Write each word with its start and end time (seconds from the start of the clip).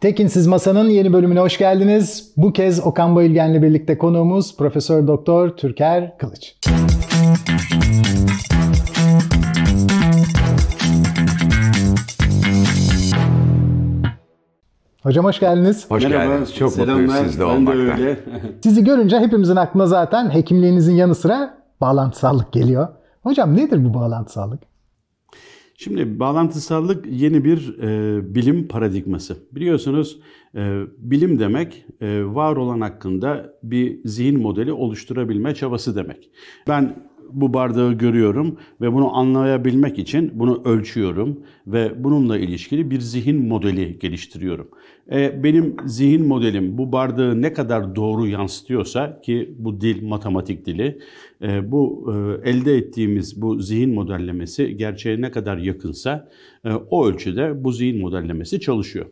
Tekinsiz 0.00 0.46
Masa'nın 0.46 0.90
yeni 0.90 1.12
bölümüne 1.12 1.40
hoş 1.40 1.58
geldiniz. 1.58 2.32
Bu 2.36 2.52
kez 2.52 2.86
Okan 2.86 3.16
Bayülgen'le 3.16 3.62
birlikte 3.62 3.98
konuğumuz 3.98 4.56
Profesör 4.56 5.06
Doktor 5.06 5.48
Türker 5.48 6.18
Kılıç. 6.18 6.54
Hocam 15.02 15.24
hoş 15.24 15.40
geldiniz. 15.40 15.90
Hoş 15.90 16.04
Merhaba, 16.04 16.24
geldiniz. 16.24 16.54
Çok 16.54 16.72
selamlar. 16.72 17.00
mutluyuz 17.02 17.26
sizde 17.26 17.44
olmaktan. 17.44 18.16
Sizi 18.62 18.84
görünce 18.84 19.18
hepimizin 19.18 19.56
aklına 19.56 19.86
zaten 19.86 20.34
hekimliğinizin 20.34 20.94
yanı 20.94 21.14
sıra 21.14 21.54
bağlantısallık 21.80 22.52
geliyor. 22.52 22.88
Hocam 23.22 23.56
nedir 23.56 23.84
bu 23.84 23.94
bağlantısallık? 23.94 24.69
Şimdi 25.84 26.20
bağlantısallık 26.20 27.06
yeni 27.10 27.44
bir 27.44 27.78
e, 27.78 28.34
bilim 28.34 28.68
paradigması. 28.68 29.36
Biliyorsunuz 29.52 30.20
e, 30.54 30.82
bilim 30.98 31.38
demek 31.38 31.84
e, 32.00 32.24
var 32.24 32.56
olan 32.56 32.80
hakkında 32.80 33.54
bir 33.62 34.00
zihin 34.04 34.40
modeli 34.40 34.72
oluşturabilme 34.72 35.54
çabası 35.54 35.96
demek. 35.96 36.30
Ben 36.68 37.10
bu 37.32 37.54
bardağı 37.54 37.92
görüyorum 37.92 38.58
ve 38.80 38.92
bunu 38.92 39.16
anlayabilmek 39.16 39.98
için 39.98 40.30
bunu 40.34 40.62
ölçüyorum 40.64 41.40
ve 41.66 42.04
bununla 42.04 42.38
ilişkili 42.38 42.90
bir 42.90 43.00
zihin 43.00 43.48
modeli 43.48 43.98
geliştiriyorum. 43.98 44.68
E, 45.12 45.42
benim 45.42 45.76
zihin 45.86 46.26
modelim 46.26 46.78
bu 46.78 46.92
bardağı 46.92 47.42
ne 47.42 47.52
kadar 47.52 47.96
doğru 47.96 48.26
yansıtıyorsa 48.26 49.20
ki 49.20 49.54
bu 49.58 49.80
dil 49.80 50.02
matematik 50.02 50.66
dili, 50.66 50.98
e, 51.42 51.70
bu 51.72 52.12
e, 52.44 52.50
elde 52.50 52.76
ettiğimiz 52.76 53.42
bu 53.42 53.60
zihin 53.60 53.94
modellemesi 53.94 54.76
gerçeğe 54.76 55.20
ne 55.20 55.30
kadar 55.30 55.56
yakınsa 55.56 56.28
o 56.90 57.06
ölçüde 57.06 57.64
bu 57.64 57.72
zihin 57.72 58.00
modellemesi 58.00 58.60
çalışıyor. 58.60 59.06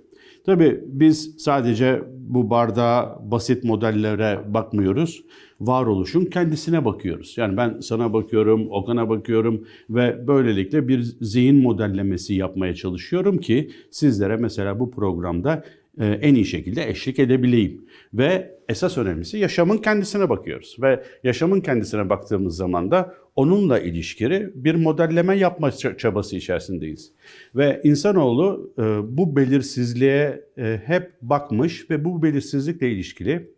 Tabii 0.47 0.81
biz 0.87 1.35
sadece 1.39 2.03
bu 2.29 2.51
bardağa 2.51 3.19
basit 3.23 3.65
modellere 3.65 4.41
bakmıyoruz. 4.55 5.25
Varoluşun 5.61 6.25
kendisine 6.25 6.85
bakıyoruz. 6.85 7.35
Yani 7.39 7.57
ben 7.57 7.81
sana 7.81 8.13
bakıyorum, 8.13 8.71
Okan'a 8.71 9.09
bakıyorum 9.09 9.67
ve 9.91 10.27
böylelikle 10.27 10.89
bir 10.89 11.03
zihin 11.21 11.63
modellemesi 11.63 12.35
yapmaya 12.35 12.75
çalışıyorum 12.75 13.39
ki 13.39 13.71
sizlere 13.91 14.37
mesela 14.37 14.81
bu 14.81 14.91
programda 14.91 15.65
en 16.05 16.35
iyi 16.35 16.47
şekilde 16.47 16.89
eşlik 16.91 17.19
edebileyim. 17.19 17.85
Ve 18.15 18.59
esas 18.69 18.99
önemlisi 18.99 19.39
yaşamın 19.39 19.79
kendisine 19.79 20.29
bakıyoruz. 20.29 20.77
Ve 20.81 21.05
yaşamın 21.25 21.61
kendisine 21.61 22.09
baktığımız 22.11 22.57
zaman 22.57 22.91
da 22.91 23.15
onunla 23.37 23.79
ilişkili 23.79 24.53
bir 24.55 24.75
modelleme 24.75 25.37
yapma 25.37 25.71
çabası 25.73 26.37
içerisindeyiz. 26.37 27.13
Ve 27.55 27.81
insanoğlu 27.85 28.73
e, 28.79 28.83
bu 29.17 29.37
belirsizliğe 29.37 30.45
e, 30.59 30.81
hep 30.85 31.13
bakmış 31.23 31.91
ve 31.91 32.05
bu 32.05 32.23
belirsizlikle 32.23 32.91
ilişkili 32.91 33.51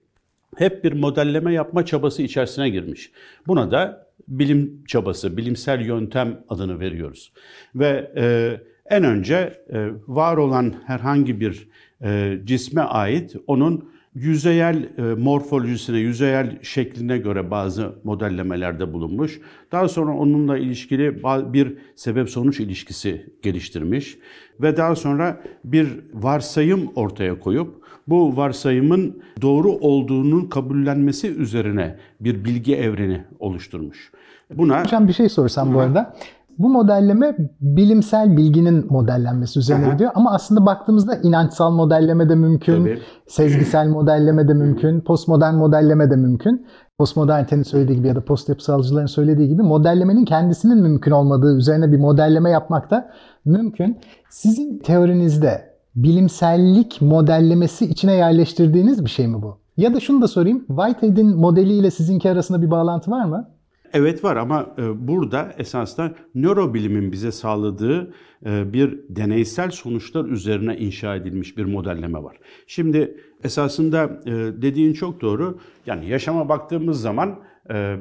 hep 0.57 0.85
bir 0.85 0.93
modelleme 0.93 1.53
yapma 1.53 1.85
çabası 1.85 2.23
içerisine 2.23 2.71
girmiş. 2.71 3.13
Buna 3.47 3.71
da 3.71 4.07
bilim 4.29 4.85
çabası, 4.89 5.37
bilimsel 5.37 5.81
yöntem 5.81 6.45
adını 6.49 6.81
veriyoruz. 6.81 7.33
Ve 7.75 8.13
e, 8.17 8.57
en 8.91 9.05
önce 9.05 9.65
e, 9.73 9.89
var 10.07 10.37
olan 10.37 10.75
herhangi 10.87 11.41
bir 11.41 11.69
e, 12.05 12.39
cisme 12.45 12.83
ait 12.83 13.37
onun 13.47 13.91
yüzeyel 14.15 14.89
e, 14.99 15.03
morfolojisine, 15.03 15.99
yüzeyel 15.99 16.59
şekline 16.63 17.19
göre 17.19 17.51
bazı 17.51 17.95
modellemelerde 18.05 18.93
bulunmuş. 18.93 19.41
Daha 19.73 19.89
sonra 19.89 20.13
onunla 20.13 20.59
ilişkili 20.59 21.23
bir 21.53 21.77
sebep-sonuç 21.97 22.61
ilişkisi 22.61 23.27
geliştirmiş 23.43 24.19
ve 24.61 24.77
daha 24.77 24.97
sonra 24.97 25.41
bir 25.65 25.89
varsayım 26.15 26.91
ortaya 26.95 27.39
koyup 27.39 27.81
bu 28.09 28.37
varsayımın 28.37 29.23
doğru 29.43 29.69
olduğunun 29.69 30.47
kabullenmesi 30.47 31.29
üzerine 31.29 31.97
bir 32.21 32.45
bilgi 32.45 32.77
evreni 32.77 33.25
oluşturmuş. 33.39 34.13
Buna 34.55 34.85
Hocam 34.85 35.09
bir 35.09 35.13
şey 35.13 35.29
sorsam 35.29 35.75
bu 35.75 35.81
arada. 35.81 36.17
Bu 36.59 36.69
modelleme 36.69 37.37
bilimsel 37.61 38.37
bilginin 38.37 38.87
modellenmesi 38.93 39.59
üzerine 39.59 39.87
Aha. 39.87 39.93
gidiyor 39.93 40.11
ama 40.15 40.33
aslında 40.33 40.67
baktığımızda 40.67 41.17
inançsal 41.17 41.71
modelleme 41.71 42.29
de 42.29 42.35
mümkün, 42.35 42.85
Tabii. 42.85 42.99
sezgisel 43.27 43.89
modelleme 43.89 44.49
de 44.49 44.55
mümkün, 44.55 45.01
postmodern 45.01 45.55
modelleme 45.55 46.11
de 46.11 46.17
mümkün. 46.17 46.67
Postmodernitenin 46.99 47.63
söylediği 47.63 47.99
gibi 47.99 48.09
ya 48.09 48.17
da 48.17 48.25
post 48.25 48.49
yapısalcıların 48.49 49.07
söylediği 49.07 49.49
gibi 49.49 49.63
modellemenin 49.63 50.25
kendisinin 50.25 50.79
mümkün 50.79 51.11
olmadığı 51.11 51.57
üzerine 51.57 51.93
bir 51.93 51.99
modelleme 51.99 52.51
yapmak 52.51 52.91
da 52.91 53.11
mümkün. 53.45 53.99
Sizin 54.31 54.79
teorinizde 54.79 55.71
bilimsellik 55.97 57.03
modellemesi 57.03 57.85
içine 57.85 58.15
yerleştirdiğiniz 58.15 59.05
bir 59.05 59.11
şey 59.11 59.27
mi 59.29 59.43
bu? 59.43 59.59
Ya 59.77 59.95
da 59.95 60.01
şunu 60.01 60.23
da 60.23 60.29
sorayım. 60.29 60.65
Whitehead'in 60.67 61.37
modeliyle 61.37 61.91
sizinki 61.91 62.31
arasında 62.31 62.63
bir 62.63 62.71
bağlantı 62.71 63.11
var 63.11 63.25
mı? 63.25 63.49
Evet 63.93 64.25
var 64.25 64.37
ama 64.37 64.75
e, 64.79 65.09
burada 65.09 65.55
esasında 65.59 66.15
nörobilimin 66.35 67.13
bize 67.13 67.33
sağladığı 67.33 68.15
e, 68.47 68.73
bir 68.73 69.01
deneysel 69.09 69.71
sonuçlar 69.71 70.25
üzerine 70.25 70.77
inşa 70.77 71.17
edilmiş 71.17 71.57
bir 71.57 71.65
modelleme 71.65 72.23
var. 72.23 72.37
Şimdi 72.67 73.17
esasında 73.45 74.21
e, 74.27 74.31
dediğin 74.63 74.93
çok 74.93 75.21
doğru. 75.21 75.59
Yani 75.87 76.09
yaşama 76.09 76.49
baktığımız 76.49 77.01
zaman 77.01 77.39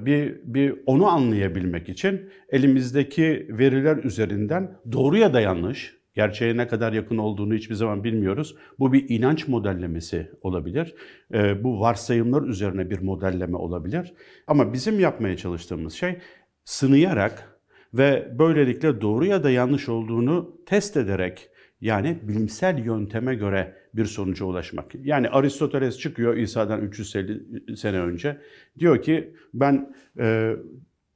bir, 0.06 0.40
bir 0.44 0.76
onu 0.86 1.08
anlayabilmek 1.08 1.90
için 1.90 2.22
elimizdeki 2.50 3.48
veriler 3.50 3.98
üzerinden 3.98 4.76
doğru 4.92 5.18
ya 5.18 5.34
da 5.34 5.42
yanlış 5.42 5.99
Gerçeğe 6.20 6.58
ne 6.58 6.68
kadar 6.68 6.94
yakın 6.94 7.18
olduğunu 7.18 7.54
hiçbir 7.54 7.76
zaman 7.76 8.04
bilmiyoruz. 8.04 8.56
Bu 8.80 8.94
bir 8.94 9.10
inanç 9.10 9.48
modellemesi 9.48 10.32
olabilir. 10.42 10.96
E, 11.34 11.64
bu 11.64 11.80
varsayımlar 11.80 12.42
üzerine 12.42 12.90
bir 12.90 13.00
modelleme 13.00 13.58
olabilir. 13.58 14.14
Ama 14.48 14.74
bizim 14.74 15.00
yapmaya 15.00 15.38
çalıştığımız 15.38 15.94
şey 15.94 16.18
sınayarak 16.66 17.60
ve 17.94 18.36
böylelikle 18.40 19.02
doğru 19.02 19.26
ya 19.26 19.44
da 19.44 19.50
yanlış 19.50 19.90
olduğunu 19.90 20.56
test 20.66 20.98
ederek 20.98 21.50
yani 21.82 22.20
bilimsel 22.24 22.86
yönteme 22.86 23.36
göre 23.36 23.76
bir 23.94 24.06
sonuca 24.06 24.46
ulaşmak. 24.46 24.96
Yani 24.96 25.30
Aristoteles 25.30 25.98
çıkıyor 25.98 26.38
İsa'dan 26.38 26.82
350 26.82 27.78
sene 27.78 28.00
önce. 28.00 28.38
Diyor 28.80 29.02
ki 29.02 29.34
ben 29.54 29.96
e, 30.20 30.56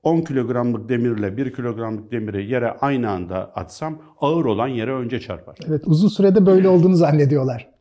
10 0.04 0.22
kilogramlık 0.22 0.90
demirle 0.90 1.38
1 1.38 1.54
kilogramlık 1.54 2.12
demiri 2.12 2.52
yere 2.52 2.72
aynı 2.72 3.10
anda 3.10 3.52
atsam 3.56 4.02
ağır 4.22 4.46
olan 4.46 4.68
yere 4.68 4.92
önce 4.92 5.20
çarpar. 5.20 5.58
Evet 5.68 5.82
uzun 5.86 6.08
sürede 6.08 6.46
böyle 6.46 6.70
olduğunu 6.70 6.96
zannediyorlar. 6.96 7.73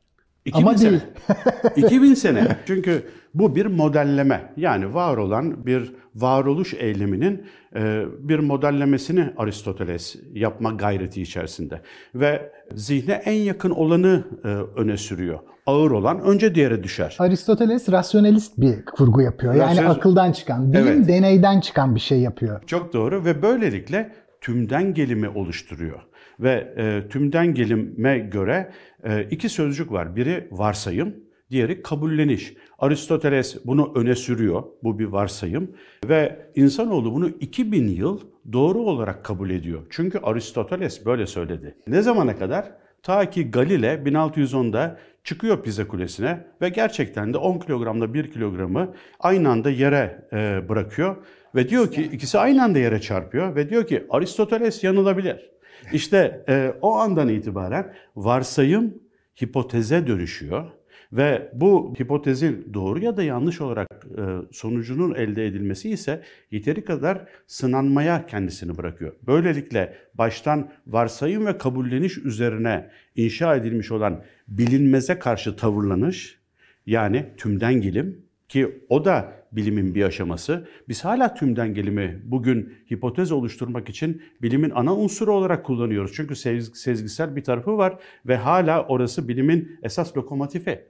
2000 0.45 0.67
Ama 0.67 0.79
sene. 0.79 0.91
değil. 1.77 1.87
2000 1.87 2.15
sene. 2.15 2.57
Çünkü 2.67 3.03
bu 3.35 3.57
bir 3.57 3.67
modelleme. 3.67 4.53
Yani 4.57 4.95
var 4.95 5.17
olan 5.17 5.67
bir 5.67 5.95
varoluş 6.15 6.75
eyleminin 6.75 7.47
e, 7.77 8.05
bir 8.19 8.39
modellemesini 8.39 9.31
Aristoteles 9.37 10.17
yapma 10.33 10.71
gayreti 10.71 11.23
içerisinde. 11.23 11.81
Ve 12.15 12.53
zihne 12.75 13.13
en 13.13 13.33
yakın 13.33 13.71
olanı 13.71 14.25
e, 14.45 14.49
öne 14.49 14.97
sürüyor. 14.97 15.39
Ağır 15.67 15.91
olan 15.91 16.21
önce 16.21 16.55
diğere 16.55 16.83
düşer. 16.83 17.17
Aristoteles 17.19 17.89
rasyonelist 17.89 18.59
bir 18.59 18.85
kurgu 18.85 19.23
yapıyor. 19.23 19.55
Yani 19.55 19.71
Rasyonel... 19.71 19.91
akıldan 19.91 20.33
çıkan, 20.33 20.73
bilim 20.73 20.87
evet. 20.87 21.09
deneyden 21.09 21.61
çıkan 21.61 21.95
bir 21.95 22.01
şey 22.01 22.21
yapıyor. 22.21 22.63
Çok 22.67 22.93
doğru 22.93 23.25
ve 23.25 23.43
böylelikle 23.43 24.13
tümden 24.41 24.95
gelimi 24.95 25.29
oluşturuyor. 25.29 26.01
Ve 26.43 26.75
e, 26.77 27.09
tümden 27.09 27.55
gelime 27.55 28.19
göre 28.19 28.73
e, 29.05 29.23
iki 29.31 29.49
sözcük 29.49 29.93
var. 29.93 30.17
Biri 30.17 30.49
varsayım, 30.51 31.17
diğeri 31.51 31.83
kabulleniş. 31.83 32.55
Aristoteles 32.79 33.57
bunu 33.67 33.93
öne 33.95 34.15
sürüyor, 34.15 34.63
bu 34.83 34.99
bir 34.99 35.05
varsayım. 35.05 35.71
Ve 36.09 36.47
insanoğlu 36.55 37.15
bunu 37.15 37.29
2000 37.29 37.89
yıl 37.89 38.21
doğru 38.53 38.79
olarak 38.79 39.25
kabul 39.25 39.51
ediyor. 39.51 39.87
Çünkü 39.91 40.19
Aristoteles 40.19 41.07
böyle 41.07 41.27
söyledi. 41.27 41.77
Ne 41.87 42.03
zamana 42.03 42.37
kadar? 42.37 42.73
Ta 43.03 43.31
ki 43.31 43.51
Galile 43.51 43.95
1610'da 43.95 44.99
çıkıyor 45.25 45.63
Pisa 45.63 45.89
Kulesi'ne 45.89 46.47
ve 46.61 46.69
gerçekten 46.69 47.33
de 47.33 47.39
10 47.39 47.59
kilogramda 47.59 48.15
1 48.15 48.33
kilogramı 48.33 48.95
aynı 49.21 49.49
anda 49.49 49.71
yere 49.71 50.29
e, 50.33 50.69
bırakıyor. 50.69 51.17
Ve 51.55 51.69
diyor 51.69 51.91
ki 51.91 52.03
ikisi 52.03 52.39
aynı 52.39 52.63
anda 52.65 52.79
yere 52.79 53.01
çarpıyor 53.01 53.57
ve 53.57 53.69
diyor 53.69 53.87
ki 53.87 54.07
Aristoteles 54.11 54.85
yanılabilir. 54.85 55.52
İşte 55.93 56.45
e, 56.49 56.75
o 56.81 56.95
andan 56.95 57.29
itibaren 57.29 57.95
varsayım 58.17 58.95
hipoteze 59.43 60.07
dönüşüyor 60.07 60.71
ve 61.13 61.51
bu 61.55 61.95
hipotezin 62.01 62.71
doğru 62.75 63.05
ya 63.05 63.17
da 63.17 63.23
yanlış 63.23 63.61
olarak 63.61 63.89
e, 64.19 64.23
sonucunun 64.53 65.15
elde 65.15 65.47
edilmesi 65.47 65.91
ise 65.91 66.23
yeteri 66.51 66.85
kadar 66.85 67.29
sınanmaya 67.47 68.27
kendisini 68.27 68.77
bırakıyor. 68.77 69.13
Böylelikle 69.27 69.97
baştan 70.15 70.71
varsayım 70.87 71.47
ve 71.47 71.59
kabulleniş 71.59 72.19
üzerine 72.19 72.91
inşa 73.17 73.57
edilmiş 73.57 73.91
olan 73.91 74.25
bilinmeze 74.49 75.19
karşı 75.19 75.57
tavırlanış 75.57 76.39
yani 76.87 77.27
tümden 77.37 77.75
gelim 77.81 78.27
ki 78.53 78.85
o 78.89 79.05
da 79.05 79.33
bilimin 79.53 79.95
bir 79.95 80.03
aşaması. 80.03 80.69
Biz 80.89 81.05
hala 81.05 81.35
tümden 81.35 81.75
gelimi 81.75 82.23
bugün 82.25 82.75
hipotez 82.93 83.33
oluşturmak 83.33 83.89
için 83.89 84.23
bilimin 84.43 84.71
ana 84.71 84.97
unsuru 84.97 85.35
olarak 85.35 85.65
kullanıyoruz. 85.65 86.13
Çünkü 86.15 86.37
sezgisel 86.75 87.37
bir 87.37 87.45
tarafı 87.45 87.79
var 87.79 87.99
ve 88.27 88.37
hala 88.37 88.87
orası 88.87 89.29
bilimin 89.29 89.79
esas 89.83 90.17
lokomotifi. 90.17 90.81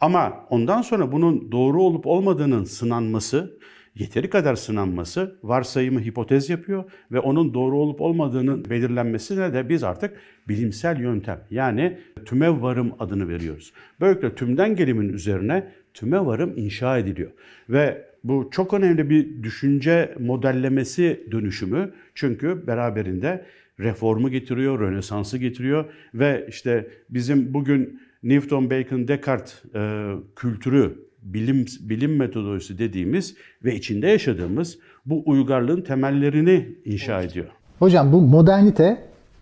Ama 0.00 0.46
ondan 0.50 0.82
sonra 0.82 1.12
bunun 1.12 1.52
doğru 1.52 1.82
olup 1.82 2.06
olmadığının 2.06 2.64
sınanması, 2.64 3.58
yeteri 3.94 4.30
kadar 4.30 4.54
sınanması 4.54 5.38
varsayımı 5.42 6.00
hipotez 6.00 6.50
yapıyor 6.50 6.84
ve 7.12 7.20
onun 7.20 7.54
doğru 7.54 7.78
olup 7.78 8.00
olmadığının 8.00 8.64
belirlenmesine 8.70 9.52
de 9.52 9.68
biz 9.68 9.84
artık 9.84 10.16
bilimsel 10.48 11.00
yöntem 11.00 11.40
yani 11.50 11.98
tüme 12.24 12.62
varım 12.62 12.92
adını 12.98 13.28
veriyoruz. 13.28 13.72
Böylelikle 14.00 14.34
tümden 14.34 14.76
gelimin 14.76 15.08
üzerine 15.08 15.72
tüme 15.94 16.26
varım 16.26 16.52
inşa 16.56 16.98
ediliyor. 16.98 17.30
Ve 17.68 18.04
bu 18.24 18.48
çok 18.50 18.74
önemli 18.74 19.10
bir 19.10 19.42
düşünce 19.42 20.14
modellemesi 20.20 21.26
dönüşümü 21.30 21.92
çünkü 22.14 22.66
beraberinde 22.66 23.44
reformu 23.80 24.30
getiriyor, 24.30 24.80
rönesansı 24.80 25.38
getiriyor 25.38 25.84
ve 26.14 26.46
işte 26.48 26.88
bizim 27.10 27.54
bugün 27.54 28.00
Newton, 28.22 28.70
Bacon, 28.70 29.08
Descartes 29.08 29.62
e, 29.74 30.12
kültürü, 30.36 30.98
bilim 31.22 31.66
bilim 31.80 32.16
metodolojisi 32.16 32.78
dediğimiz 32.78 33.34
ve 33.64 33.74
içinde 33.74 34.06
yaşadığımız 34.06 34.78
bu 35.06 35.22
uygarlığın 35.26 35.80
temellerini 35.80 36.68
inşa 36.84 37.22
ediyor. 37.22 37.46
Hocam 37.78 38.12
bu 38.12 38.20
modernite 38.20 38.98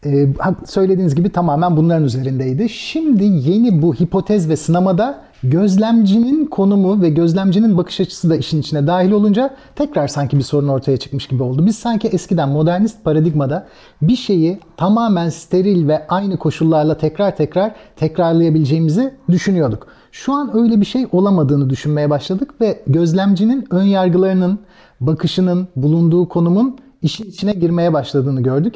e, 0.06 0.26
söylediğiniz 0.66 1.14
gibi 1.14 1.30
tamamen 1.30 1.76
bunların 1.76 2.04
üzerindeydi. 2.04 2.68
Şimdi 2.68 3.24
yeni 3.24 3.82
bu 3.82 3.94
hipotez 3.94 4.48
ve 4.48 4.56
sınamada 4.56 5.24
gözlemcinin 5.42 6.46
konumu 6.46 7.02
ve 7.02 7.10
gözlemcinin 7.10 7.78
bakış 7.78 8.00
açısı 8.00 8.30
da 8.30 8.36
işin 8.36 8.60
içine 8.60 8.86
dahil 8.86 9.10
olunca 9.10 9.54
tekrar 9.76 10.08
sanki 10.08 10.38
bir 10.38 10.42
sorun 10.42 10.68
ortaya 10.68 10.96
çıkmış 10.96 11.26
gibi 11.26 11.42
oldu. 11.42 11.66
Biz 11.66 11.78
sanki 11.78 12.08
eskiden 12.08 12.48
modernist 12.48 13.04
paradigmada 13.04 13.66
bir 14.02 14.16
şeyi 14.16 14.58
tamamen 14.76 15.28
steril 15.28 15.88
ve 15.88 16.06
aynı 16.08 16.36
koşullarla 16.36 16.98
tekrar 16.98 17.36
tekrar 17.36 17.74
tekrarlayabileceğimizi 17.96 19.14
düşünüyorduk. 19.28 19.86
Şu 20.12 20.32
an 20.32 20.56
öyle 20.56 20.80
bir 20.80 20.86
şey 20.86 21.06
olamadığını 21.12 21.70
düşünmeye 21.70 22.10
başladık 22.10 22.60
ve 22.60 22.82
gözlemcinin 22.86 23.66
ön 23.70 23.84
yargılarının, 23.84 24.58
bakışının, 25.00 25.68
bulunduğu 25.76 26.28
konumun 26.28 26.78
işin 27.02 27.24
içine 27.24 27.52
girmeye 27.52 27.92
başladığını 27.92 28.42
gördük. 28.42 28.74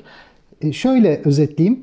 E 0.61 0.73
şöyle 0.73 1.23
özetleyeyim. 1.25 1.83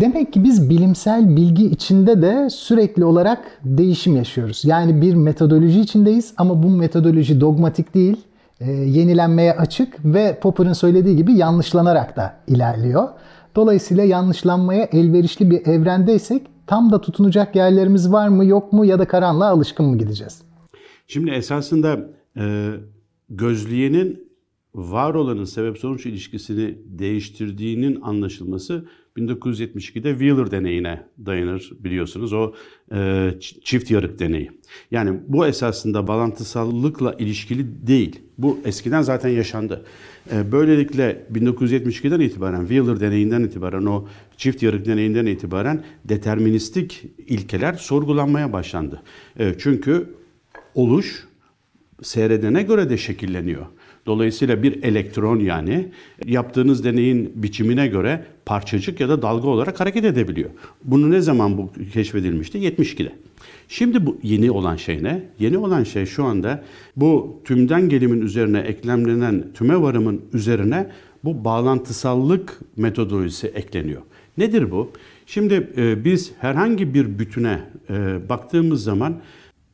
Demek 0.00 0.32
ki 0.32 0.44
biz 0.44 0.70
bilimsel 0.70 1.36
bilgi 1.36 1.66
içinde 1.66 2.22
de 2.22 2.50
sürekli 2.50 3.04
olarak 3.04 3.60
değişim 3.64 4.16
yaşıyoruz. 4.16 4.64
Yani 4.64 5.02
bir 5.02 5.14
metodoloji 5.14 5.80
içindeyiz 5.80 6.34
ama 6.36 6.62
bu 6.62 6.70
metodoloji 6.70 7.40
dogmatik 7.40 7.94
değil, 7.94 8.16
e, 8.60 8.72
yenilenmeye 8.72 9.52
açık 9.52 10.04
ve 10.04 10.38
Popper'ın 10.42 10.72
söylediği 10.72 11.16
gibi 11.16 11.32
yanlışlanarak 11.32 12.16
da 12.16 12.36
ilerliyor. 12.46 13.08
Dolayısıyla 13.56 14.04
yanlışlanmaya 14.04 14.84
elverişli 14.84 15.50
bir 15.50 15.66
evrendeysek 15.66 16.42
tam 16.66 16.92
da 16.92 17.00
tutunacak 17.00 17.56
yerlerimiz 17.56 18.12
var 18.12 18.28
mı 18.28 18.44
yok 18.44 18.72
mu 18.72 18.84
ya 18.84 18.98
da 18.98 19.04
karanlığa 19.04 19.48
alışkın 19.48 19.86
mı 19.86 19.98
gideceğiz? 19.98 20.42
Şimdi 21.06 21.30
esasında 21.30 21.98
e, 22.36 22.70
gözleyenin 23.30 24.29
var 24.74 25.14
olanın 25.14 25.44
sebep 25.44 25.78
sonuç 25.78 26.06
ilişkisini 26.06 26.78
değiştirdiğinin 26.84 28.00
anlaşılması 28.00 28.84
1972'de 29.16 30.10
Wheeler 30.10 30.50
deneyine 30.50 31.06
dayanır 31.26 31.72
biliyorsunuz. 31.80 32.32
O 32.32 32.54
e, 32.92 33.30
çift 33.64 33.90
yarık 33.90 34.18
deneyi. 34.18 34.50
Yani 34.90 35.20
bu 35.28 35.46
esasında 35.46 36.06
bağlantısallıkla 36.06 37.12
ilişkili 37.12 37.86
değil. 37.86 38.20
Bu 38.38 38.58
eskiden 38.64 39.02
zaten 39.02 39.28
yaşandı. 39.28 39.84
E, 40.32 40.52
böylelikle 40.52 41.26
1972'den 41.32 42.20
itibaren 42.20 42.60
Wheeler 42.60 43.00
deneyinden 43.00 43.42
itibaren 43.42 43.86
o 43.86 44.08
çift 44.36 44.62
yarık 44.62 44.86
deneyinden 44.86 45.26
itibaren 45.26 45.84
deterministik 46.04 47.04
ilkeler 47.18 47.74
sorgulanmaya 47.74 48.52
başlandı. 48.52 49.02
E, 49.38 49.54
çünkü 49.58 50.14
oluş 50.74 51.26
seyredene 52.02 52.62
göre 52.62 52.90
de 52.90 52.96
şekilleniyor. 52.96 53.66
Dolayısıyla 54.10 54.62
bir 54.62 54.82
elektron 54.82 55.38
yani 55.40 55.88
yaptığınız 56.26 56.84
deneyin 56.84 57.32
biçimine 57.34 57.86
göre 57.86 58.24
parçacık 58.46 59.00
ya 59.00 59.08
da 59.08 59.22
dalga 59.22 59.48
olarak 59.48 59.80
hareket 59.80 60.04
edebiliyor. 60.04 60.50
Bunu 60.84 61.10
ne 61.10 61.20
zaman 61.20 61.58
bu 61.58 61.70
keşfedilmişti? 61.92 62.58
72'de. 62.58 63.12
Şimdi 63.68 64.06
bu 64.06 64.18
yeni 64.22 64.50
olan 64.50 64.76
şey 64.76 65.02
ne? 65.02 65.22
Yeni 65.38 65.58
olan 65.58 65.84
şey 65.84 66.06
şu 66.06 66.24
anda 66.24 66.64
bu 66.96 67.40
tümden 67.44 67.88
gelimin 67.88 68.20
üzerine 68.20 68.58
eklemlenen 68.58 69.44
tüme 69.54 69.82
varımın 69.82 70.20
üzerine 70.32 70.90
bu 71.24 71.44
bağlantısallık 71.44 72.60
metodolojisi 72.76 73.46
ekleniyor. 73.46 74.02
Nedir 74.38 74.70
bu? 74.70 74.90
Şimdi 75.26 75.70
e, 75.76 76.04
biz 76.04 76.32
herhangi 76.38 76.94
bir 76.94 77.18
bütüne 77.18 77.60
e, 77.90 78.28
baktığımız 78.28 78.84
zaman 78.84 79.14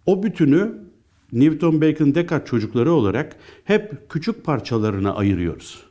o 0.06 0.22
bütünü 0.22 0.85
Newton, 1.32 1.80
Bacon, 1.80 2.14
Descartes 2.14 2.50
çocukları 2.50 2.92
olarak 2.92 3.36
hep 3.64 4.10
küçük 4.10 4.44
parçalarına 4.44 5.14
ayırıyoruz. 5.14 5.86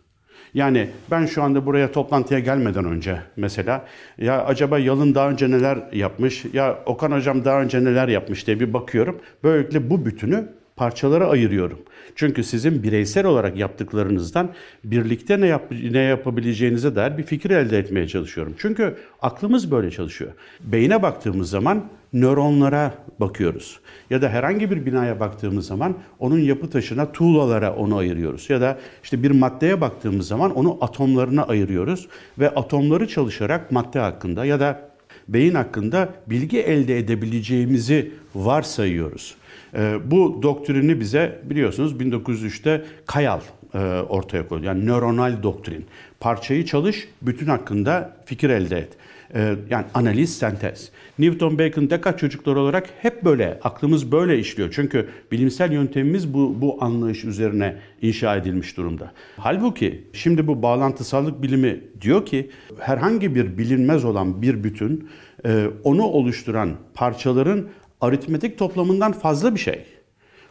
Yani 0.53 0.89
ben 1.11 1.25
şu 1.25 1.43
anda 1.43 1.65
buraya 1.65 1.91
toplantıya 1.91 2.39
gelmeden 2.39 2.85
önce 2.85 3.21
mesela 3.35 3.85
ya 4.17 4.45
acaba 4.45 4.79
Yalın 4.79 5.15
daha 5.15 5.29
önce 5.29 5.51
neler 5.51 5.93
yapmış 5.93 6.45
ya 6.53 6.83
Okan 6.85 7.11
hocam 7.11 7.45
daha 7.45 7.61
önce 7.61 7.83
neler 7.83 8.07
yapmış 8.07 8.47
diye 8.47 8.59
bir 8.59 8.73
bakıyorum. 8.73 9.19
Böylelikle 9.43 9.89
bu 9.89 10.05
bütünü 10.05 10.47
parçalara 10.75 11.29
ayırıyorum. 11.29 11.79
Çünkü 12.15 12.43
sizin 12.43 12.83
bireysel 12.83 13.25
olarak 13.25 13.57
yaptıklarınızdan 13.57 14.49
birlikte 14.83 15.41
ne, 15.41 15.47
yap 15.47 15.71
ne 15.91 15.99
yapabileceğinize 15.99 16.95
dair 16.95 17.17
bir 17.17 17.23
fikir 17.23 17.49
elde 17.49 17.79
etmeye 17.79 18.07
çalışıyorum. 18.07 18.55
Çünkü 18.57 18.97
aklımız 19.21 19.71
böyle 19.71 19.91
çalışıyor. 19.91 20.31
Beyine 20.59 21.03
baktığımız 21.03 21.49
zaman 21.49 21.85
nöronlara 22.13 22.93
bakıyoruz. 23.19 23.79
Ya 24.09 24.21
da 24.21 24.29
herhangi 24.29 24.71
bir 24.71 24.85
binaya 24.85 25.19
baktığımız 25.19 25.67
zaman 25.67 25.95
onun 26.19 26.39
yapı 26.39 26.69
taşına, 26.69 27.11
tuğlalara 27.11 27.75
onu 27.75 27.97
ayırıyoruz. 27.97 28.49
Ya 28.49 28.61
da 28.61 28.77
işte 29.03 29.23
bir 29.23 29.31
maddeye 29.31 29.81
baktığımız 29.81 30.27
zaman 30.27 30.55
onu 30.55 30.77
atomlarına 30.81 31.43
ayırıyoruz 31.43 32.07
ve 32.39 32.49
atomları 32.49 33.07
çalışarak 33.07 33.71
madde 33.71 33.99
hakkında 33.99 34.45
ya 34.45 34.59
da 34.59 34.94
beyin 35.27 35.55
hakkında 35.55 36.13
bilgi 36.27 36.59
elde 36.59 36.97
edebileceğimizi 36.97 38.11
varsayıyoruz. 38.35 39.35
Ee, 39.75 39.97
bu 40.05 40.39
doktrini 40.43 40.99
bize 40.99 41.41
biliyorsunuz 41.43 41.93
1903'te 41.93 42.85
Kayal 43.05 43.39
e, 43.73 43.77
ortaya 44.09 44.47
koydu. 44.47 44.65
Yani 44.65 44.85
nöronal 44.85 45.43
doktrin. 45.43 45.85
Parçayı 46.19 46.65
çalış, 46.65 47.07
bütün 47.21 47.45
hakkında 47.45 48.17
fikir 48.25 48.49
elde 48.49 48.77
et. 48.77 48.89
Ee, 49.35 49.55
yani 49.69 49.85
analiz, 49.93 50.37
sentez. 50.37 50.91
Newton, 51.19 51.59
Bacon, 51.59 51.89
Descartes 51.89 52.19
çocuklar 52.19 52.55
olarak 52.55 52.89
hep 53.01 53.23
böyle, 53.23 53.59
aklımız 53.63 54.11
böyle 54.11 54.39
işliyor. 54.39 54.71
Çünkü 54.71 55.09
bilimsel 55.31 55.71
yöntemimiz 55.71 56.33
bu, 56.33 56.61
bu 56.61 56.83
anlayış 56.83 57.25
üzerine 57.25 57.75
inşa 58.01 58.35
edilmiş 58.35 58.77
durumda. 58.77 59.11
Halbuki 59.37 60.07
şimdi 60.13 60.47
bu 60.47 60.61
bağlantısallık 60.61 61.41
bilimi 61.41 61.81
diyor 62.01 62.25
ki 62.25 62.49
herhangi 62.79 63.35
bir 63.35 63.57
bilinmez 63.57 64.05
olan 64.05 64.41
bir 64.41 64.63
bütün 64.63 65.09
e, 65.45 65.67
onu 65.83 66.03
oluşturan 66.03 66.69
parçaların 66.93 67.65
aritmetik 68.01 68.57
toplamından 68.57 69.11
fazla 69.11 69.55
bir 69.55 69.59
şey. 69.59 69.85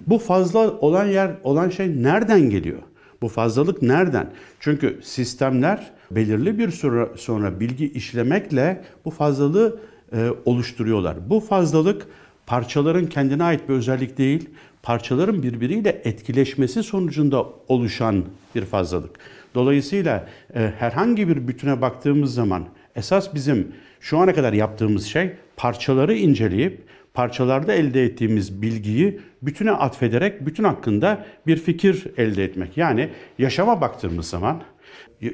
Bu 0.07 0.19
fazla 0.19 0.71
olan 0.71 1.07
yer 1.07 1.31
olan 1.43 1.71
şey 1.71 2.03
nereden 2.03 2.51
geliyor? 2.51 2.79
Bu 3.23 3.29
fazlalık 3.29 3.83
nereden? 3.83 4.31
Çünkü 4.61 5.01
sistemler 5.03 5.94
belirli 6.11 6.59
bir 6.59 6.71
süre 6.71 7.09
sonra 7.17 7.61
bilgi 7.61 7.93
işlemekle 7.93 8.85
bu 9.05 9.11
fazlalığı 9.11 9.81
e, 10.13 10.29
oluşturuyorlar. 10.45 11.31
Bu 11.31 11.41
fazlalık 11.41 12.07
parçaların 12.47 13.07
kendine 13.07 13.45
ait 13.45 13.69
bir 13.69 13.75
özellik 13.75 14.19
değil, 14.19 14.51
parçaların 14.83 15.43
birbiriyle 15.43 16.03
etkileşmesi 16.05 16.83
sonucunda 16.83 17.47
oluşan 17.69 18.25
bir 18.55 18.65
fazlalık. 18.65 19.11
Dolayısıyla 19.55 20.29
e, 20.55 20.73
herhangi 20.79 21.29
bir 21.29 21.49
bütüne 21.49 21.81
baktığımız 21.81 22.35
zaman 22.35 22.65
esas 22.97 23.35
bizim 23.35 23.73
şu 24.01 24.19
ana 24.19 24.35
kadar 24.35 24.53
yaptığımız 24.53 25.07
şey 25.07 25.33
parçaları 25.57 26.15
inceleyip 26.15 26.83
parçalarda 27.15 27.75
elde 27.75 28.05
ettiğimiz 28.05 28.63
bilgiyi 28.63 29.21
bütüne 29.43 29.71
atfederek 29.71 30.47
bütün 30.47 30.65
hakkında 30.65 31.27
bir 31.47 31.57
fikir 31.57 32.07
elde 32.17 32.45
etmek. 32.45 32.77
Yani 32.77 33.09
yaşama 33.39 33.81
baktığımız 33.81 34.27
zaman 34.27 34.63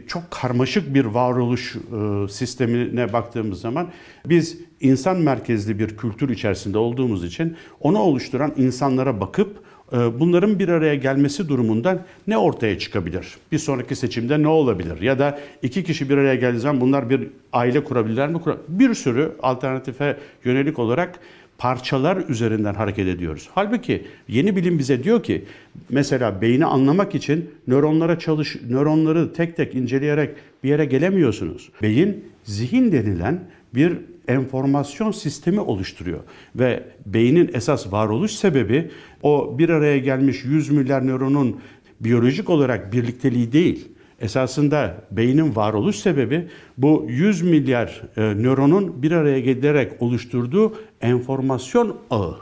çok 0.06 0.30
karmaşık 0.30 0.94
bir 0.94 1.04
varoluş 1.04 1.76
e, 1.76 2.28
sistemine 2.28 3.12
baktığımız 3.12 3.60
zaman 3.60 3.88
biz 4.26 4.58
insan 4.80 5.16
merkezli 5.16 5.78
bir 5.78 5.96
kültür 5.96 6.28
içerisinde 6.28 6.78
olduğumuz 6.78 7.24
için 7.24 7.56
onu 7.80 7.98
oluşturan 7.98 8.52
insanlara 8.56 9.20
bakıp 9.20 9.62
e, 9.92 10.20
bunların 10.20 10.58
bir 10.58 10.68
araya 10.68 10.94
gelmesi 10.94 11.48
durumundan 11.48 12.00
ne 12.26 12.38
ortaya 12.38 12.78
çıkabilir? 12.78 13.36
Bir 13.52 13.58
sonraki 13.58 13.96
seçimde 13.96 14.42
ne 14.42 14.48
olabilir? 14.48 15.02
Ya 15.02 15.18
da 15.18 15.38
iki 15.62 15.84
kişi 15.84 16.10
bir 16.10 16.18
araya 16.18 16.34
geldiği 16.34 16.60
zaman 16.60 16.80
bunlar 16.80 17.10
bir 17.10 17.28
aile 17.52 17.84
kurabilirler 17.84 18.28
mi? 18.28 18.40
Bir 18.68 18.94
sürü 18.94 19.32
alternatife 19.42 20.16
yönelik 20.44 20.78
olarak 20.78 21.20
parçalar 21.60 22.28
üzerinden 22.28 22.74
hareket 22.74 23.08
ediyoruz. 23.08 23.48
Halbuki 23.54 24.06
yeni 24.28 24.56
bilim 24.56 24.78
bize 24.78 25.04
diyor 25.04 25.22
ki 25.22 25.44
mesela 25.88 26.42
beyni 26.42 26.66
anlamak 26.66 27.14
için 27.14 27.50
nöronlara 27.66 28.18
çalış 28.18 28.56
nöronları 28.70 29.32
tek 29.32 29.56
tek 29.56 29.74
inceleyerek 29.74 30.30
bir 30.64 30.68
yere 30.68 30.84
gelemiyorsunuz. 30.84 31.70
Beyin 31.82 32.24
zihin 32.44 32.92
denilen 32.92 33.40
bir 33.74 33.92
enformasyon 34.28 35.10
sistemi 35.10 35.60
oluşturuyor 35.60 36.20
ve 36.56 36.82
beynin 37.06 37.50
esas 37.54 37.92
varoluş 37.92 38.32
sebebi 38.32 38.90
o 39.22 39.58
bir 39.58 39.68
araya 39.68 39.98
gelmiş 39.98 40.44
100 40.44 40.70
milyar 40.70 41.06
nöronun 41.06 41.60
biyolojik 42.00 42.50
olarak 42.50 42.92
birlikteliği 42.92 43.52
değil 43.52 43.88
Esasında 44.20 44.94
beynin 45.10 45.56
varoluş 45.56 45.96
sebebi 45.96 46.48
bu 46.78 47.06
100 47.08 47.42
milyar 47.42 48.02
e, 48.16 48.20
nöronun 48.20 49.02
bir 49.02 49.12
araya 49.12 49.40
gelerek 49.40 50.02
oluşturduğu 50.02 50.74
enformasyon 51.00 51.96
ağı. 52.10 52.36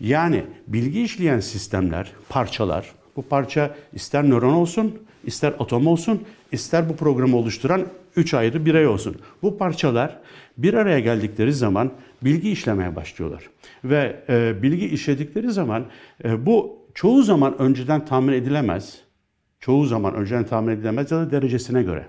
Yani 0.00 0.44
bilgi 0.66 1.02
işleyen 1.02 1.40
sistemler, 1.40 2.12
parçalar, 2.28 2.92
bu 3.16 3.22
parça 3.22 3.76
ister 3.92 4.30
nöron 4.30 4.54
olsun, 4.54 4.98
ister 5.24 5.54
atom 5.58 5.86
olsun, 5.86 6.22
ister 6.52 6.88
bu 6.88 6.96
programı 6.96 7.36
oluşturan 7.36 7.86
üç 8.16 8.34
ayrı 8.34 8.66
birey 8.66 8.86
olsun. 8.86 9.16
Bu 9.42 9.58
parçalar 9.58 10.18
bir 10.58 10.74
araya 10.74 11.00
geldikleri 11.00 11.52
zaman 11.52 11.92
bilgi 12.22 12.50
işlemeye 12.50 12.96
başlıyorlar. 12.96 13.50
Ve 13.84 14.22
e, 14.28 14.62
bilgi 14.62 14.86
işledikleri 14.86 15.50
zaman 15.50 15.84
e, 16.24 16.46
bu 16.46 16.78
çoğu 16.94 17.22
zaman 17.22 17.58
önceden 17.58 18.04
tahmin 18.04 18.32
edilemez 18.32 19.05
çoğu 19.66 19.86
zaman 19.86 20.14
önceden 20.14 20.46
tahmin 20.46 20.72
edilemez 20.72 21.10
ya 21.10 21.18
da 21.18 21.30
derecesine 21.30 21.82
göre 21.82 22.06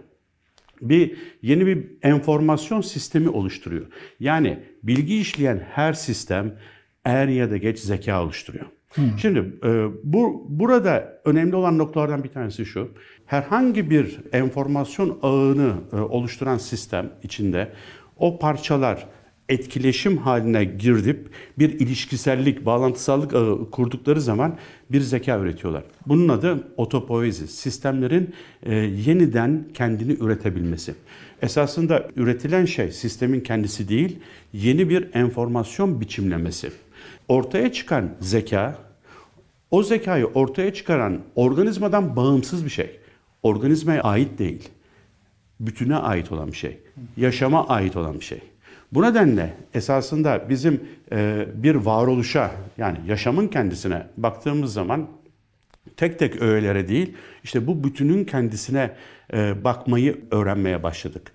bir 0.81 1.17
yeni 1.41 1.65
bir 1.65 1.87
enformasyon 2.03 2.81
sistemi 2.81 3.29
oluşturuyor. 3.29 3.85
Yani 4.19 4.59
bilgi 4.83 5.19
işleyen 5.19 5.63
her 5.71 5.93
sistem 5.93 6.55
er 7.05 7.27
ya 7.27 7.51
da 7.51 7.57
geç 7.57 7.79
zeka 7.79 8.23
oluşturuyor. 8.23 8.65
Hmm. 8.93 9.19
Şimdi 9.21 9.39
e, 9.63 9.85
bu 10.03 10.45
burada 10.49 11.21
önemli 11.25 11.55
olan 11.55 11.77
noktalardan 11.77 12.23
bir 12.23 12.29
tanesi 12.29 12.65
şu. 12.65 12.91
Herhangi 13.25 13.89
bir 13.89 14.19
enformasyon 14.33 15.19
ağını 15.21 15.73
e, 15.93 15.95
oluşturan 15.95 16.57
sistem 16.57 17.09
içinde 17.23 17.71
o 18.17 18.39
parçalar 18.39 19.07
etkileşim 19.49 20.17
haline 20.17 20.63
girdip 20.65 21.29
bir 21.59 21.69
ilişkisellik, 21.69 22.65
bağlantısallık 22.65 23.31
kurdukları 23.71 24.21
zaman 24.21 24.57
bir 24.91 25.01
zeka 25.01 25.39
üretiyorlar. 25.39 25.83
Bunun 26.05 26.29
adı 26.29 26.67
otopoezi, 26.77 27.47
sistemlerin 27.47 28.33
e, 28.63 28.75
yeniden 28.75 29.65
kendini 29.73 30.13
üretebilmesi. 30.13 30.95
Esasında 31.41 32.07
üretilen 32.15 32.65
şey 32.65 32.91
sistemin 32.91 33.39
kendisi 33.39 33.89
değil, 33.89 34.19
yeni 34.53 34.89
bir 34.89 35.09
enformasyon 35.13 36.01
biçimlemesi. 36.01 36.71
Ortaya 37.27 37.71
çıkan 37.71 38.09
zeka, 38.19 38.79
o 39.71 39.83
zekayı 39.83 40.25
ortaya 40.25 40.73
çıkaran 40.73 41.19
organizmadan 41.35 42.15
bağımsız 42.15 42.65
bir 42.65 42.69
şey. 42.69 42.99
Organizmaya 43.43 44.01
ait 44.01 44.39
değil. 44.39 44.69
Bütüne 45.59 45.95
ait 45.95 46.31
olan 46.31 46.47
bir 46.47 46.57
şey. 46.57 46.77
Yaşama 47.17 47.67
ait 47.67 47.95
olan 47.95 48.19
bir 48.19 48.25
şey. 48.25 48.39
Bu 48.94 49.01
nedenle 49.01 49.53
esasında 49.74 50.50
bizim 50.50 50.82
e, 51.12 51.46
bir 51.56 51.75
varoluşa 51.75 52.51
yani 52.77 52.98
yaşamın 53.08 53.48
kendisine 53.48 54.08
baktığımız 54.17 54.74
zaman 54.74 55.08
tek 55.98 56.20
tek 56.20 56.41
öğelere 56.41 56.88
değil 56.88 57.13
işte 57.44 57.67
bu 57.67 57.84
bütünün 57.84 58.25
kendisine 58.25 58.91
e, 59.34 59.63
bakmayı 59.63 60.22
öğrenmeye 60.32 60.84
başladık. 60.84 61.32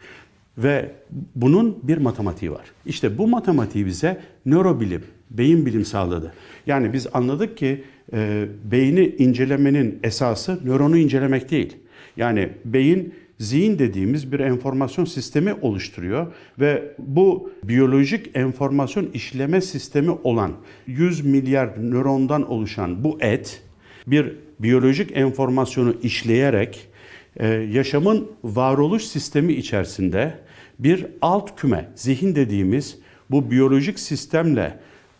Ve 0.59 0.91
bunun 1.35 1.79
bir 1.83 1.99
matematiği 1.99 2.53
var. 2.53 2.65
İşte 2.87 3.19
bu 3.19 3.29
matematiği 3.29 3.87
bize 3.87 4.21
nörobilim, 4.47 5.05
beyin 5.31 5.67
bilim 5.67 5.85
sağladı. 5.85 6.33
Yani 6.67 6.93
biz 6.93 7.07
anladık 7.13 7.57
ki 7.57 7.85
e, 8.13 8.47
beyni 8.65 9.07
incelemenin 9.19 10.01
esası 10.03 10.59
nöronu 10.65 10.99
incelemek 10.99 11.51
değil. 11.51 11.77
Yani 12.17 12.49
beyin 12.65 13.15
zihin 13.43 13.79
dediğimiz 13.79 14.33
bir 14.33 14.41
enformasyon 14.41 15.05
sistemi 15.05 15.55
oluşturuyor 15.55 16.33
ve 16.61 16.95
bu 16.99 17.53
biyolojik 17.65 18.37
enformasyon 18.37 19.11
işleme 19.15 19.61
sistemi 19.61 20.11
olan 20.11 20.53
100 20.87 21.25
milyar 21.25 21.91
nörondan 21.91 22.51
oluşan 22.51 23.05
bu 23.05 23.19
et 23.21 23.63
bir 24.07 24.37
biyolojik 24.59 25.17
enformasyonu 25.17 25.95
işleyerek 26.03 26.89
e, 27.37 27.47
yaşamın 27.49 28.31
varoluş 28.45 29.03
sistemi 29.03 29.53
içerisinde 29.53 30.39
bir 30.79 31.07
alt 31.21 31.57
küme, 31.61 31.89
zihin 31.95 32.35
dediğimiz 32.35 32.99
bu 33.31 33.51
biyolojik 33.51 33.99
sistemle 33.99 34.79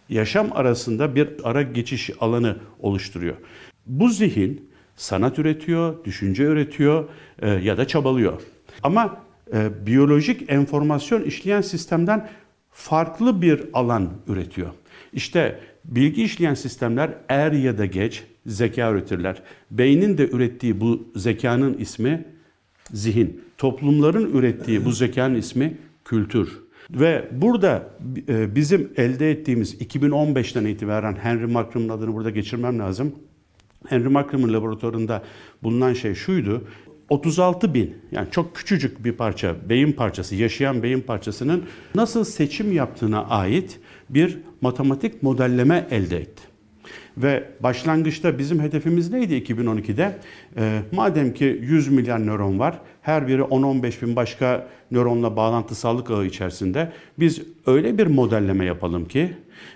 yaşam 0.09 0.49
arasında 0.53 1.15
bir 1.15 1.29
ara 1.45 1.63
geçiş 1.63 2.11
alanı 2.21 2.57
oluşturuyor. 2.81 3.37
Bu 3.87 4.09
zihin 4.09 4.72
sanat 5.03 5.39
üretiyor, 5.39 6.05
düşünce 6.05 6.45
üretiyor 6.45 7.09
e, 7.43 7.51
ya 7.51 7.79
da 7.79 7.87
çabalıyor. 7.87 8.43
Ama 8.83 9.17
e, 9.55 9.87
biyolojik 9.87 10.51
enformasyon 10.51 11.23
işleyen 11.23 11.61
sistemden 11.61 12.29
farklı 12.71 13.43
bir 13.43 13.63
alan 13.73 14.11
üretiyor. 14.27 14.71
İşte 15.13 15.61
bilgi 15.85 16.23
işleyen 16.23 16.55
sistemler 16.55 17.11
er 17.29 17.53
ya 17.53 17.79
da 17.79 17.87
geç 17.87 18.25
zeka 18.47 18.91
üretirler. 18.91 19.43
Beynin 19.71 20.19
de 20.19 20.31
ürettiği 20.31 20.81
bu 20.81 21.09
zekanın 21.17 21.79
ismi 21.79 22.25
zihin. 22.93 23.45
Toplumların 23.59 24.33
ürettiği 24.35 24.85
bu 24.85 24.93
zekanın 24.93 25.35
ismi 25.35 25.79
kültür. 26.05 26.63
Ve 26.91 27.29
burada 27.33 27.91
e, 28.29 28.55
bizim 28.55 28.93
elde 28.97 29.31
ettiğimiz 29.31 29.75
2015'ten 29.75 30.65
itibaren 30.65 31.15
Henry 31.15 31.47
Markram'ın 31.47 31.89
adını 31.89 32.15
burada 32.15 32.31
geçirmem 32.31 32.79
lazım. 32.79 33.15
Henry 33.89 34.09
Markram'ın 34.09 34.53
laboratuvarında 34.53 35.23
bulunan 35.63 35.93
şey 35.93 36.15
şuydu. 36.15 36.65
36 37.09 37.75
bin 37.75 37.97
yani 38.13 38.29
çok 38.31 38.57
küçücük 38.57 39.05
bir 39.05 39.13
parça 39.13 39.57
beyin 39.69 39.93
parçası 39.93 40.35
yaşayan 40.35 40.83
beyin 40.83 41.01
parçasının 41.01 41.65
nasıl 41.95 42.25
seçim 42.25 42.73
yaptığına 42.73 43.25
ait 43.25 43.81
bir 44.11 44.39
matematik 44.61 45.23
modelleme 45.23 45.87
elde 45.91 46.17
etti. 46.17 46.43
Ve 47.17 47.49
başlangıçta 47.61 48.39
bizim 48.39 48.61
hedefimiz 48.61 49.13
neydi 49.13 49.35
2012'de? 49.35 50.19
E, 50.57 50.81
madem 50.93 51.35
ki 51.35 51.59
100 51.63 51.89
milyar 51.89 52.27
nöron 52.27 52.59
var, 52.59 52.79
her 53.03 53.29
biri 53.29 53.43
10-15 53.43 54.07
bin 54.07 54.17
başka 54.17 54.69
nöronla 54.91 55.37
bağlantısallık 55.37 56.11
ağı 56.11 56.27
içerisinde 56.27 56.93
biz 57.19 57.43
öyle 57.67 57.99
bir 57.99 58.07
modelleme 58.07 58.65
yapalım 58.65 59.05
ki 59.05 59.33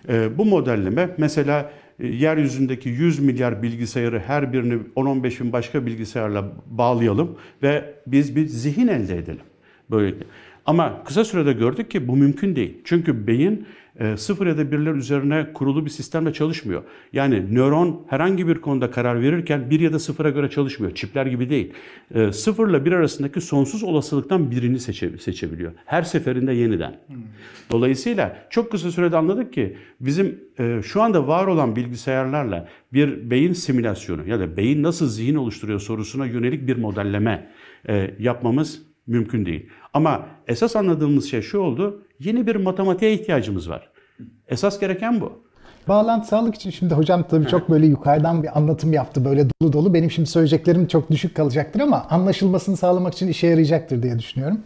e, 0.09 0.39
bu 0.39 0.45
modelleme 0.45 1.11
mesela 1.19 1.71
yeryüzündeki 1.99 2.89
100 2.89 3.19
milyar 3.19 3.63
bilgisayarı 3.63 4.19
her 4.19 4.53
birini 4.53 4.79
10-15 4.97 5.41
bin 5.41 5.53
başka 5.53 5.87
bilgisayarla 5.87 6.53
bağlayalım 6.71 7.37
ve 7.63 7.95
biz 8.07 8.37
bir 8.37 8.47
zihin 8.47 8.89
elde 8.89 9.19
edelim. 9.19 9.45
Böyle. 9.91 10.17
Ama 10.67 11.05
kısa 11.05 11.25
sürede 11.25 11.53
gördük 11.53 11.91
ki 11.91 12.09
bu 12.09 12.17
mümkün 12.17 12.57
değil. 12.57 12.75
Çünkü 12.85 13.27
beyin 13.27 13.67
e, 14.01 14.17
sıfır 14.17 14.47
ya 14.47 14.59
da 14.59 14.73
birler 14.73 14.95
üzerine 14.95 15.53
kurulu 15.55 15.85
bir 15.85 15.91
sistemle 15.91 16.33
çalışmıyor. 16.33 16.83
Yani 17.13 17.55
nöron 17.55 18.07
herhangi 18.09 18.49
bir 18.49 18.55
konuda 18.55 18.91
karar 18.91 19.23
verirken 19.23 19.71
bir 19.71 19.81
ya 19.81 19.93
da 19.93 19.99
sıfıra 19.99 20.31
göre 20.31 20.51
çalışmıyor. 20.51 20.95
Çipler 20.95 21.27
gibi 21.27 21.51
değil. 21.51 21.73
E, 22.15 22.33
sıfırla 22.33 22.85
bir 22.85 22.93
arasındaki 22.93 23.41
sonsuz 23.41 23.83
olasılıktan 23.83 24.51
birini 24.51 24.79
seçe, 24.79 25.19
seçebiliyor. 25.19 25.73
Her 25.85 26.03
seferinde 26.03 26.53
yeniden. 26.53 27.01
Hmm. 27.07 27.17
Dolayısıyla 27.71 28.47
çok 28.51 28.71
kısa 28.71 28.91
sürede 28.91 29.17
anladık 29.17 29.53
ki 29.53 29.77
bizim 30.01 30.41
e, 30.59 30.81
şu 30.85 31.03
anda 31.03 31.27
var 31.29 31.47
olan 31.47 31.77
bilgisayarlarla 31.77 32.69
bir 32.93 33.31
beyin 33.31 33.53
simülasyonu 33.53 34.29
ya 34.29 34.41
da 34.41 34.57
beyin 34.57 34.83
nasıl 34.83 35.09
zihin 35.09 35.35
oluşturuyor 35.35 35.81
sorusuna 35.81 36.27
yönelik 36.27 36.69
bir 36.69 36.77
modelleme 36.77 37.51
e, 37.89 38.11
yapmamız 38.19 38.83
mümkün 39.07 39.47
değil. 39.47 39.67
Ama 39.95 40.27
esas 40.49 40.77
anladığımız 40.77 41.31
şey 41.31 41.43
şu 41.43 41.59
oldu. 41.59 42.03
Yeni 42.21 42.47
bir 42.47 42.57
matematiğe 42.57 43.13
ihtiyacımız 43.13 43.71
var. 43.71 43.89
Esas 44.49 44.81
gereken 44.81 45.21
bu. 45.21 45.33
Bağlantısallık 45.89 46.55
için 46.55 46.71
şimdi 46.71 46.95
hocam 46.95 47.25
tabii 47.31 47.47
çok 47.47 47.71
böyle 47.71 47.87
yukarıdan 47.87 48.43
bir 48.43 48.59
anlatım 48.59 48.93
yaptı. 48.93 49.25
Böyle 49.25 49.47
dolu 49.63 49.73
dolu. 49.73 49.95
Benim 49.95 50.11
şimdi 50.11 50.29
söyleyeceklerim 50.29 50.87
çok 50.87 51.11
düşük 51.11 51.37
kalacaktır 51.37 51.81
ama 51.81 52.07
anlaşılmasını 52.11 52.77
sağlamak 52.77 53.15
için 53.15 53.29
işe 53.29 53.47
yarayacaktır 53.47 54.03
diye 54.03 54.19
düşünüyorum. 54.19 54.61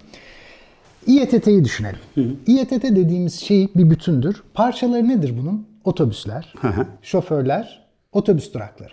İETT'yi 1.06 1.64
düşünelim. 1.64 1.98
Hı 2.14 2.24
İETT 2.46 2.82
dediğimiz 2.82 3.40
şey 3.40 3.68
bir 3.76 3.90
bütündür. 3.90 4.42
Parçaları 4.54 5.08
nedir 5.08 5.34
bunun? 5.42 5.66
Otobüsler, 5.84 6.54
şoförler, 7.02 7.86
otobüs 8.12 8.54
durakları. 8.54 8.92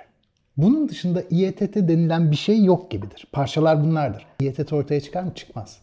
Bunun 0.57 0.89
dışında 0.89 1.23
İETT 1.29 1.75
denilen 1.75 2.31
bir 2.31 2.35
şey 2.35 2.63
yok 2.63 2.91
gibidir. 2.91 3.27
Parçalar 3.31 3.83
bunlardır. 3.83 4.25
İETT 4.39 4.73
ortaya 4.73 5.01
çıkar 5.01 5.23
mı? 5.23 5.31
Çıkmaz. 5.35 5.77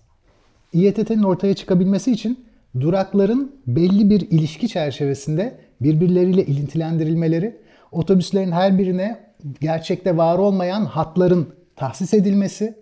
İETT'nin 0.73 1.23
ortaya 1.23 1.55
çıkabilmesi 1.55 2.13
için 2.13 2.45
durakların 2.81 3.53
belli 3.67 4.11
bir 4.11 4.21
ilişki 4.21 4.69
çerçevesinde 4.69 5.55
birbirleriyle 5.81 6.47
ilintilendirilmeleri, 6.47 7.57
otobüslerin 7.93 8.53
her 8.53 8.79
birine 8.79 9.21
gerçekte 9.61 10.17
var 10.17 10.39
olmayan 10.39 10.85
hatların 10.85 11.49
tahsis 11.77 12.15
edilmesi, 12.15 12.75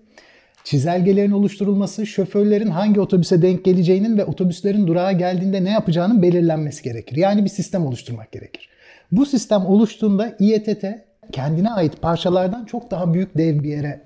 çizelgelerin 0.65 1.31
oluşturulması, 1.31 2.07
şoförlerin 2.07 2.71
hangi 2.71 3.01
otobüse 3.01 3.43
denk 3.43 3.65
geleceğinin 3.65 4.19
ve 4.19 4.25
otobüslerin 4.25 4.87
durağa 4.87 5.13
geldiğinde 5.13 5.65
ne 5.65 5.71
yapacağının 5.71 6.23
belirlenmesi 6.23 6.83
gerekir. 6.83 7.17
Yani 7.17 7.45
bir 7.45 7.49
sistem 7.49 7.87
oluşturmak 7.87 8.33
gerekir. 8.33 8.69
Bu 9.13 9.27
sistem 9.27 9.67
oluştuğunda 9.67 10.37
İETT 10.41 10.85
kendine 11.33 11.71
ait 11.71 12.03
parçalardan 12.03 12.65
çok 12.65 12.91
daha 12.91 13.15
büyük 13.15 13.39
dev 13.39 13.63
bir 13.63 13.69
yere 13.69 14.01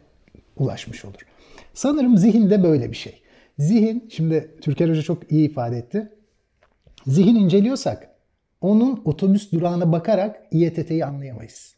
ulaşmış 0.57 1.05
olur. 1.05 1.27
Sanırım 1.75 2.19
zihin 2.19 2.51
de 2.51 2.63
böyle 2.63 2.91
bir 2.91 2.97
şey. 2.97 3.21
Zihin, 3.59 4.09
şimdi 4.11 4.55
Türker 4.61 4.89
Hoca 4.89 5.03
çok 5.03 5.33
iyi 5.33 5.51
ifade 5.51 5.77
etti. 5.77 6.13
Zihin 7.07 7.35
inceliyorsak 7.35 8.09
onun 8.61 9.03
otobüs 9.05 9.53
durağına 9.53 9.93
bakarak 9.93 10.37
İETT'yi 10.51 11.05
anlayamayız. 11.05 11.75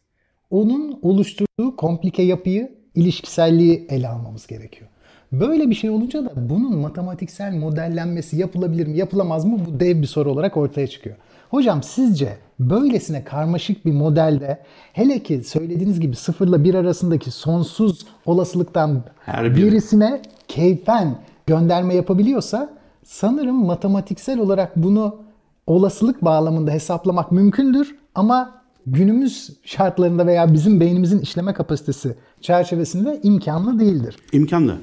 Onun 0.49 0.99
oluşturduğu 1.01 1.75
komplike 1.75 2.23
yapıyı, 2.23 2.71
ilişkiselliği 2.95 3.87
ele 3.89 4.07
almamız 4.07 4.47
gerekiyor. 4.47 4.89
Böyle 5.31 5.69
bir 5.69 5.75
şey 5.75 5.89
olunca 5.89 6.25
da 6.25 6.49
bunun 6.49 6.77
matematiksel 6.77 7.53
modellenmesi 7.53 8.37
yapılabilir 8.37 8.87
mi, 8.87 8.97
yapılamaz 8.97 9.45
mı? 9.45 9.59
Bu 9.67 9.79
dev 9.79 10.01
bir 10.01 10.07
soru 10.07 10.31
olarak 10.31 10.57
ortaya 10.57 10.87
çıkıyor. 10.87 11.15
Hocam 11.49 11.83
sizce 11.83 12.37
böylesine 12.59 13.23
karmaşık 13.23 13.85
bir 13.85 13.91
modelde 13.91 14.63
hele 14.93 15.23
ki 15.23 15.43
söylediğiniz 15.43 15.99
gibi 15.99 16.15
sıfırla 16.15 16.63
bir 16.63 16.73
arasındaki 16.73 17.31
sonsuz 17.31 18.05
olasılıktan 18.25 19.03
Her 19.25 19.55
birisine 19.55 20.21
keyfen 20.47 21.15
gönderme 21.49 21.95
yapabiliyorsa 21.95 22.69
sanırım 23.03 23.65
matematiksel 23.65 24.39
olarak 24.39 24.75
bunu 24.75 25.19
olasılık 25.67 26.25
bağlamında 26.25 26.71
hesaplamak 26.71 27.31
mümkündür 27.31 27.95
ama 28.15 28.61
günümüz 28.87 29.49
şartlarında 29.63 30.27
veya 30.27 30.53
bizim 30.53 30.79
beynimizin 30.79 31.19
işleme 31.19 31.53
kapasitesi 31.53 32.15
çerçevesinde 32.41 33.19
imkanlı 33.23 33.79
değildir. 33.79 34.15
İmkanlı. 34.31 34.77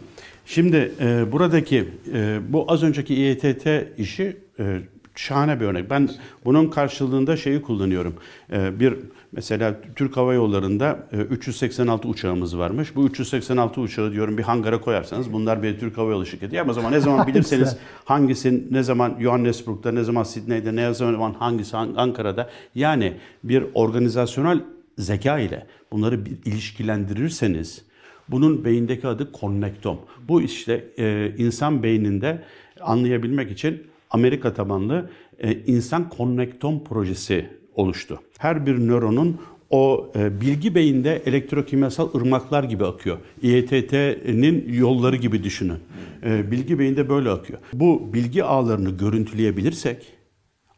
Şimdi 0.47 0.93
e, 1.01 1.33
buradaki 1.33 1.89
e, 2.13 2.39
bu 2.49 2.65
az 2.69 2.83
önceki 2.83 3.15
İETT 3.15 3.67
işi 3.99 4.37
e, 4.59 4.81
şahane 5.17 5.61
bir 5.61 5.65
örnek. 5.65 5.91
Ben 5.91 6.09
bunun 6.45 6.71
karşılığında 6.71 7.37
şeyi 7.37 7.63
kullanıyorum. 7.63 8.15
Ee, 8.53 8.81
bir 8.81 8.95
mesela 9.33 9.77
Türk 9.97 10.17
Hava 10.17 10.35
Yolları'nda 10.35 10.99
386 11.31 12.09
e, 12.09 12.11
uçağımız 12.11 12.59
varmış. 12.59 12.97
Bu 12.97 13.07
386 13.07 13.81
uçağı 13.81 14.13
diyorum 14.13 14.39
bir 14.39 14.43
hangara 14.43 14.81
koyarsanız 14.81 15.33
bunlar 15.33 15.63
bir 15.63 15.79
Türk 15.79 15.99
Hava 15.99 16.11
Yolu 16.11 16.27
şirketi. 16.27 16.61
Ama 16.61 16.73
zaman 16.73 16.93
ne 16.93 17.01
zaman 17.01 17.27
bilirseniz 17.27 17.77
hangisi 18.05 18.65
ne 18.71 18.83
zaman 18.83 19.17
Johannesburg'da 19.21 19.93
ne 19.93 20.05
zaman 20.05 20.23
Sydney'de 20.23 20.77
ne 20.77 20.95
zaman 20.95 21.33
hangisi 21.33 21.77
Ankara'da 21.77 22.51
yani 22.75 23.13
bir 23.45 23.65
organizasyonel 23.75 24.61
zeka 24.99 25.39
ile 25.39 25.67
bunları 25.93 26.27
bir 26.27 26.33
ilişkilendirirseniz 26.45 27.83
bunun 28.29 28.65
beyindeki 28.65 29.09
adı 29.09 29.33
konnektom. 29.33 29.99
Bu 30.29 30.43
işte 30.43 30.85
e, 30.99 31.33
insan 31.39 31.83
beyninde 31.83 32.43
anlayabilmek 32.81 33.51
için 33.51 33.83
Amerika 34.11 34.55
tabanlı 34.55 35.11
e, 35.39 35.53
insan 35.53 36.09
konnektom 36.09 36.85
projesi 36.85 37.51
oluştu. 37.75 38.21
Her 38.39 38.67
bir 38.67 38.79
nöronun 38.89 39.41
o 39.71 40.13
e, 40.17 40.41
bilgi 40.41 40.75
beyinde 40.75 41.23
elektrokimyasal 41.27 42.15
ırmaklar 42.15 42.65
gibi 42.65 42.85
akıyor. 42.85 43.19
İETT'nin 43.43 44.73
yolları 44.73 45.17
gibi 45.17 45.45
düşünün. 45.45 45.79
E, 46.25 46.51
bilgi 46.51 46.79
beyinde 46.79 47.09
böyle 47.09 47.31
akıyor. 47.31 47.59
Bu 47.73 48.13
bilgi 48.13 48.45
ağlarını 48.45 48.91
görüntüleyebilirsek 48.91 50.16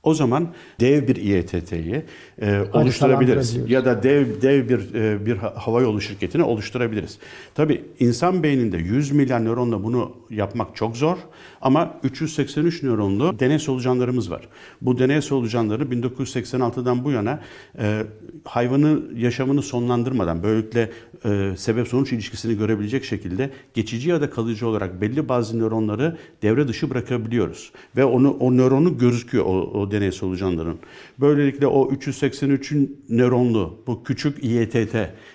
o 0.08 0.14
zaman 0.14 0.48
dev 0.80 1.08
bir 1.08 1.16
İETT'yi 1.16 2.02
e, 2.42 2.60
oluşturabiliriz. 2.72 3.70
Ya 3.70 3.84
da 3.84 4.02
dev 4.02 4.42
dev 4.42 4.68
bir 4.68 4.94
e, 4.94 5.26
bir 5.26 5.36
hava 5.36 5.80
yolu 5.80 6.00
şirketini 6.00 6.42
oluşturabiliriz. 6.42 7.18
Tabi 7.54 7.84
insan 8.00 8.42
beyninde 8.42 8.76
100 8.76 9.12
milyar 9.12 9.44
nöronla 9.44 9.84
bunu 9.84 10.16
yapmak 10.30 10.76
çok 10.76 10.96
zor 10.96 11.16
ama 11.60 11.94
383 12.02 12.82
nöronlu 12.82 13.38
deney 13.38 13.58
solucanlarımız 13.58 14.30
var. 14.30 14.48
Bu 14.80 14.98
deney 14.98 15.22
solucanları 15.22 15.82
1986'dan 15.82 17.04
bu 17.04 17.10
yana 17.10 17.40
e, 17.78 18.02
hayvanın 18.44 19.16
yaşamını 19.16 19.62
sonlandırmadan 19.62 20.42
böylelikle 20.42 20.90
e, 21.24 21.52
sebep 21.56 21.88
sonuç 21.88 22.12
ilişkisini 22.12 22.58
görebilecek 22.58 23.04
şekilde 23.04 23.50
geçici 23.74 24.10
ya 24.10 24.20
da 24.20 24.30
kalıcı 24.30 24.68
olarak 24.68 25.00
belli 25.00 25.28
bazı 25.28 25.58
nöronları 25.58 26.16
devre 26.42 26.68
dışı 26.68 26.90
bırakabiliyoruz 26.90 27.72
ve 27.96 28.04
onu 28.04 28.30
o 28.30 28.56
nöronu 28.56 28.98
gözüküyor 28.98 29.44
o, 29.44 29.80
o 29.80 29.90
deney 29.90 29.97
solucanların. 30.12 30.78
Böylelikle 31.20 31.66
o 31.66 31.92
383'ün 31.92 33.04
nöronlu 33.08 33.78
bu 33.86 34.04
küçük 34.04 34.44
İETT 34.44 34.94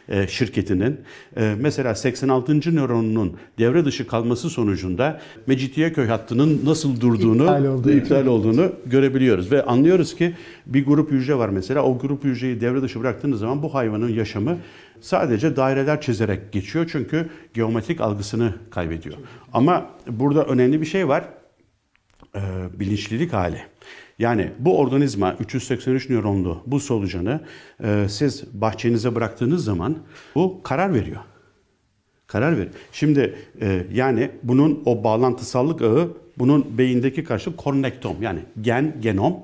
e, 0.10 0.28
şirketinin 0.28 1.00
e, 1.38 1.56
mesela 1.60 1.96
86. 1.96 2.76
nöronunun 2.76 3.34
devre 3.60 3.86
dışı 3.86 4.08
kalması 4.08 4.50
sonucunda 4.50 5.22
Mecidiyeköy 5.48 6.08
hattının 6.08 6.62
nasıl 6.66 7.02
durduğunu, 7.02 7.44
iptal, 7.44 7.66
olduğu 7.66 7.92
iptal 7.92 8.26
olduğunu 8.26 8.72
görebiliyoruz 8.86 9.52
ve 9.52 9.64
anlıyoruz 9.64 10.16
ki 10.16 10.34
bir 10.66 10.86
grup 10.86 11.12
hücre 11.12 11.36
var 11.36 11.50
mesela 11.50 11.84
o 11.84 11.98
grup 11.98 12.24
hücreyi 12.24 12.62
devre 12.62 12.82
dışı 12.82 13.00
bıraktığınız 13.00 13.40
zaman 13.40 13.64
bu 13.64 13.74
hayvanın 13.74 14.10
yaşamı 14.10 14.58
sadece 15.02 15.56
daireler 15.56 16.02
çizerek 16.02 16.52
geçiyor 16.52 16.90
çünkü 16.92 17.30
geometrik 17.54 18.02
algısını 18.02 18.54
kaybediyor. 18.70 19.16
Ama 19.54 19.86
burada 20.08 20.46
önemli 20.46 20.82
bir 20.82 20.86
şey 20.86 21.08
var. 21.08 21.24
Ee, 22.64 22.80
bilinçlilik 22.80 23.34
hali. 23.34 23.58
Yani 24.20 24.52
bu 24.60 24.80
organizma 24.80 25.36
383 25.40 26.10
nöronlu 26.10 26.64
bu 26.66 26.80
solucanı 26.80 27.42
e, 27.84 28.06
siz 28.10 28.44
bahçenize 28.54 29.16
bıraktığınız 29.16 29.66
zaman 29.66 29.98
bu 30.36 30.64
karar 30.64 30.94
veriyor. 30.94 31.22
Karar 32.28 32.58
ver. 32.58 32.68
Şimdi 32.92 33.36
e, 33.62 33.86
yani 33.94 34.32
bunun 34.44 34.84
o 34.86 35.04
bağlantısallık 35.04 35.82
ağı 35.82 36.18
bunun 36.38 36.78
beyindeki 36.78 37.24
karşı 37.24 37.56
konnektom 37.56 38.22
yani 38.22 38.40
gen 38.62 39.02
genom 39.02 39.36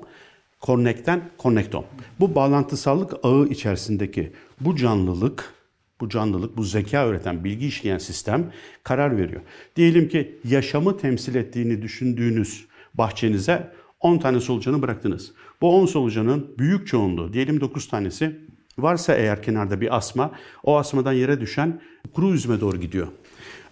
konnekten 0.60 1.20
konnektom. 1.38 1.84
Bu 2.20 2.34
bağlantısallık 2.34 3.12
ağı 3.22 3.46
içerisindeki 3.46 4.32
bu 4.60 4.76
canlılık 4.76 5.54
bu 6.00 6.08
canlılık, 6.08 6.56
bu 6.56 6.64
zeka 6.64 7.06
üreten, 7.08 7.44
bilgi 7.44 7.66
işleyen 7.66 7.98
sistem 7.98 8.52
karar 8.82 9.16
veriyor. 9.16 9.40
Diyelim 9.76 10.08
ki 10.08 10.38
yaşamı 10.44 10.98
temsil 10.98 11.34
ettiğini 11.34 11.82
düşündüğünüz 11.82 12.66
bahçenize 12.94 13.72
10 14.00 14.18
tane 14.18 14.40
solucanı 14.40 14.82
bıraktınız. 14.82 15.32
Bu 15.60 15.76
10 15.76 15.86
solucanın 15.86 16.54
büyük 16.58 16.86
çoğunluğu, 16.86 17.32
diyelim 17.32 17.60
9 17.60 17.88
tanesi 17.88 18.40
varsa 18.78 19.14
eğer 19.14 19.42
kenarda 19.42 19.80
bir 19.80 19.96
asma, 19.96 20.30
o 20.62 20.78
asmadan 20.78 21.12
yere 21.12 21.40
düşen 21.40 21.80
kuru 22.14 22.34
üzüme 22.34 22.60
doğru 22.60 22.76
gidiyor. 22.76 23.08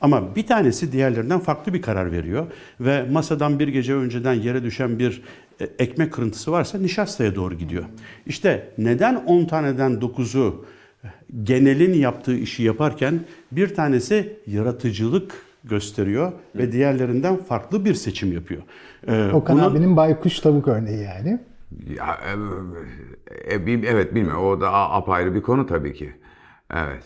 Ama 0.01 0.37
bir 0.37 0.47
tanesi 0.47 0.93
diğerlerinden 0.93 1.41
farklı 1.41 1.75
bir 1.75 1.83
karar 1.83 2.13
veriyor 2.13 2.47
ve 2.81 3.03
masadan 3.03 3.59
bir 3.59 3.69
gece 3.69 3.95
önceden 3.95 4.35
yere 4.35 4.63
düşen 4.63 4.99
bir 4.99 5.23
e, 5.61 5.65
ekmek 5.79 6.13
kırıntısı 6.13 6.53
varsa 6.53 6.79
nişastaya 6.79 7.35
doğru 7.35 7.55
gidiyor. 7.55 7.85
İşte 8.27 8.73
neden 8.79 9.15
10 9.15 9.45
taneden 9.45 9.93
9'u 9.93 10.65
genelin 11.43 11.95
yaptığı 11.95 12.37
işi 12.37 12.63
yaparken 12.63 13.21
bir 13.53 13.75
tanesi 13.75 14.37
yaratıcılık 14.47 15.48
gösteriyor 15.65 16.33
Hı. 16.33 16.59
ve 16.59 16.73
diğerlerinden 16.73 17.37
farklı 17.37 17.85
bir 17.85 17.95
seçim 17.95 18.33
yapıyor. 18.33 18.63
Ee, 19.07 19.31
Okan 19.33 19.57
buna... 19.57 19.67
abinin 19.67 19.97
baykuş 19.97 20.41
tavuk 20.41 20.69
örneği 20.69 21.03
yani. 21.03 21.41
Ya, 21.97 22.19
e, 23.49 23.55
e, 23.55 23.73
evet 23.73 24.15
bilmiyorum. 24.15 24.45
O 24.45 24.61
da 24.61 24.73
apayrı 24.73 25.35
bir 25.35 25.43
konu 25.43 25.67
tabii 25.67 25.95
ki. 25.95 26.13
Evet. 26.75 27.03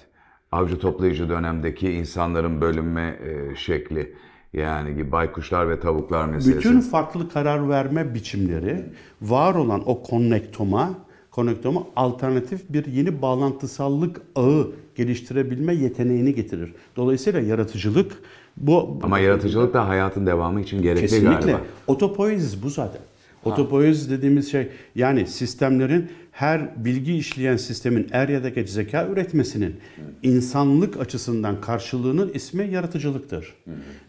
Avcı 0.53 0.79
toplayıcı 0.79 1.29
dönemdeki 1.29 1.93
insanların 1.93 2.61
bölünme 2.61 3.19
e, 3.25 3.57
şekli. 3.57 4.15
Yani 4.53 5.13
baykuşlar 5.13 5.71
ve 5.71 5.81
tavuklar 5.81 6.27
meselesi. 6.27 6.59
Bütün 6.59 6.81
farklı 6.81 7.29
karar 7.29 7.69
verme 7.69 8.15
biçimleri 8.15 8.85
var 9.23 9.55
olan 9.55 9.83
o 9.87 10.03
konnektoma 10.03 10.95
konektoma 11.31 11.87
alternatif 11.97 12.73
bir 12.73 12.87
yeni 12.87 13.23
bağlantısallık 13.23 14.21
ağı 14.37 14.73
geliştirebilme 14.95 15.75
yeteneğini 15.75 16.35
getirir. 16.35 16.75
Dolayısıyla 16.97 17.41
yaratıcılık 17.41 18.13
bu... 18.57 18.99
Ama 19.03 19.19
yaratıcılık 19.19 19.75
da 19.75 19.89
hayatın 19.89 20.27
devamı 20.27 20.61
için 20.61 20.83
gerekli 20.83 21.01
Kesinlikle. 21.01 21.31
galiba. 21.31 21.41
Kesinlikle. 21.41 21.67
Otopoiesis 21.87 22.63
bu 22.63 22.71
zaten. 22.71 23.01
Otopoiesis 23.45 24.11
dediğimiz 24.11 24.51
şey 24.51 24.69
yani 24.95 25.27
sistemlerin 25.27 26.11
her 26.33 26.85
bilgi 26.85 27.17
işleyen 27.17 27.57
sistemin 27.57 28.07
er 28.13 28.29
ya 28.29 28.45
da 28.45 28.49
geç 28.49 28.69
zeka 28.69 29.07
üretmesinin 29.07 29.77
insanlık 30.23 31.01
açısından 31.01 31.61
karşılığının 31.61 32.31
ismi 32.35 32.71
yaratıcılıktır. 32.71 33.55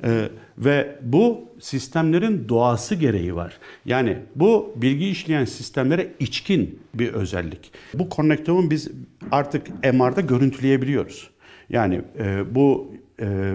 Ee, 0.04 0.30
ve 0.58 0.96
bu 1.02 1.42
sistemlerin 1.60 2.50
doğası 2.50 2.96
gereği 2.96 3.36
var. 3.36 3.58
Yani 3.86 4.18
bu 4.36 4.74
bilgi 4.76 5.10
işleyen 5.10 5.46
sistemlere 5.46 6.14
içkin 6.20 6.80
bir 6.94 7.14
özellik. 7.14 7.72
Bu 7.94 8.10
konnektomu 8.10 8.70
biz 8.72 8.88
artık 9.32 9.68
MR'da 9.94 10.22
görüntüleyebiliyoruz. 10.22 11.30
Yani 11.70 12.02
e, 12.20 12.56
bu 12.56 12.92
e, 13.22 13.54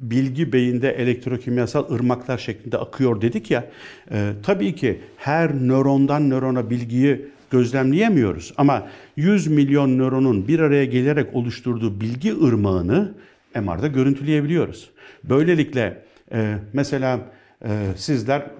bilgi 0.00 0.52
beyinde 0.52 0.90
elektrokimyasal 0.90 1.92
ırmaklar 1.92 2.38
şeklinde 2.38 2.78
akıyor 2.78 3.20
dedik 3.20 3.50
ya. 3.50 3.70
E, 4.10 4.32
tabii 4.42 4.74
ki 4.74 5.00
her 5.16 5.54
nörondan 5.54 6.30
nörona 6.30 6.70
bilgiyi 6.70 7.26
gözlemleyemiyoruz. 7.50 8.52
Ama 8.56 8.88
100 9.16 9.46
milyon 9.46 9.98
nöronun 9.98 10.48
bir 10.48 10.60
araya 10.60 10.84
gelerek 10.84 11.34
oluşturduğu 11.34 12.00
bilgi 12.00 12.34
ırmağını 12.44 13.14
MR'da 13.54 13.86
görüntüleyebiliyoruz. 13.86 14.90
Böylelikle 15.24 16.02
e, 16.32 16.54
mesela 16.72 17.20
e, 17.64 17.68
sizler 17.96 18.50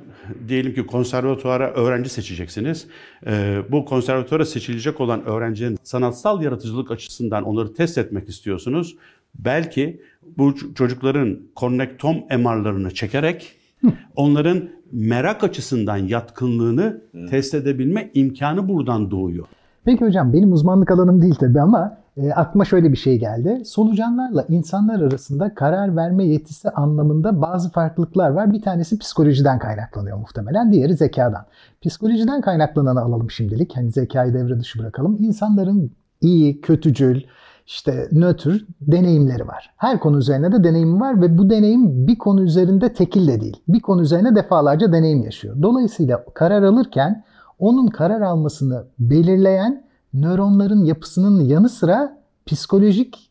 diyelim 0.48 0.74
ki 0.74 0.86
konservatuara 0.86 1.70
öğrenci 1.70 2.10
seçeceksiniz. 2.10 2.86
E, 3.26 3.62
bu 3.68 3.84
konservatuara 3.84 4.44
seçilecek 4.44 5.00
olan 5.00 5.24
öğrencinin 5.24 5.78
sanatsal 5.82 6.42
yaratıcılık 6.42 6.90
açısından 6.90 7.44
onları 7.44 7.74
test 7.74 7.98
etmek 7.98 8.28
istiyorsunuz. 8.28 8.96
Belki 9.38 10.00
bu 10.38 10.54
çocukların 10.74 11.38
konnektom 11.56 12.16
MR'larını 12.16 12.94
çekerek 12.94 13.56
onların 14.16 14.68
merak 14.92 15.44
açısından 15.44 15.96
yatkınlığını 15.96 17.00
test 17.30 17.54
edebilme 17.54 18.10
imkanı 18.14 18.68
buradan 18.68 19.10
doğuyor. 19.10 19.46
Peki 19.84 20.04
hocam 20.04 20.32
benim 20.32 20.52
uzmanlık 20.52 20.90
alanım 20.90 21.22
değil 21.22 21.34
tabii 21.34 21.60
ama 21.60 21.98
e, 22.16 22.32
aklıma 22.32 22.64
şöyle 22.64 22.92
bir 22.92 22.96
şey 22.96 23.18
geldi. 23.18 23.62
Solucanlarla 23.64 24.44
insanlar 24.48 25.00
arasında 25.00 25.54
karar 25.54 25.96
verme 25.96 26.24
yetisi 26.24 26.70
anlamında 26.70 27.42
bazı 27.42 27.70
farklılıklar 27.70 28.30
var. 28.30 28.52
Bir 28.52 28.62
tanesi 28.62 28.98
psikolojiden 28.98 29.58
kaynaklanıyor 29.58 30.18
muhtemelen. 30.18 30.72
Diğeri 30.72 30.94
zekadan. 30.94 31.44
Psikolojiden 31.82 32.40
kaynaklananı 32.40 33.00
alalım 33.00 33.30
şimdilik. 33.30 33.76
Hani 33.76 33.90
zekayı 33.90 34.34
devre 34.34 34.60
dışı 34.60 34.78
bırakalım. 34.78 35.16
İnsanların 35.20 35.90
iyi, 36.20 36.60
kötücül, 36.60 37.20
işte 37.68 38.08
nötr 38.12 38.64
deneyimleri 38.80 39.48
var. 39.48 39.70
Her 39.76 40.00
konu 40.00 40.18
üzerine 40.18 40.52
de 40.52 40.64
deneyim 40.64 41.00
var 41.00 41.22
ve 41.22 41.38
bu 41.38 41.50
deneyim 41.50 42.06
bir 42.06 42.18
konu 42.18 42.42
üzerinde 42.42 42.92
tekil 42.92 43.28
de 43.28 43.40
değil. 43.40 43.62
Bir 43.68 43.80
konu 43.80 44.02
üzerine 44.02 44.36
defalarca 44.36 44.92
deneyim 44.92 45.22
yaşıyor. 45.22 45.62
Dolayısıyla 45.62 46.24
karar 46.34 46.62
alırken 46.62 47.24
onun 47.58 47.86
karar 47.86 48.20
almasını 48.20 48.84
belirleyen 48.98 49.84
nöronların 50.14 50.84
yapısının 50.84 51.40
yanı 51.40 51.68
sıra 51.68 52.18
psikolojik 52.46 53.30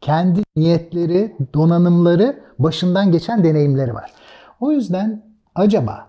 kendi 0.00 0.42
niyetleri, 0.56 1.36
donanımları, 1.54 2.40
başından 2.58 3.12
geçen 3.12 3.44
deneyimleri 3.44 3.94
var. 3.94 4.12
O 4.60 4.72
yüzden 4.72 5.22
acaba 5.54 6.06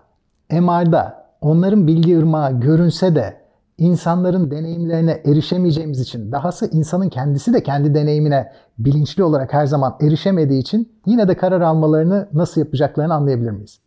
MR'da 0.50 1.26
onların 1.40 1.86
bilgi 1.86 2.18
ırmağı 2.18 2.60
görünse 2.60 3.14
de 3.14 3.43
insanların 3.78 4.50
deneyimlerine 4.50 5.22
erişemeyeceğimiz 5.24 6.00
için, 6.00 6.32
dahası 6.32 6.70
insanın 6.72 7.08
kendisi 7.08 7.52
de 7.52 7.62
kendi 7.62 7.94
deneyimine 7.94 8.52
bilinçli 8.78 9.22
olarak 9.22 9.52
her 9.52 9.66
zaman 9.66 9.96
erişemediği 10.00 10.60
için 10.60 10.92
yine 11.06 11.28
de 11.28 11.36
karar 11.36 11.60
almalarını 11.60 12.28
nasıl 12.32 12.60
yapacaklarını 12.60 13.14
anlayabilir 13.14 13.50
miyiz? 13.50 13.78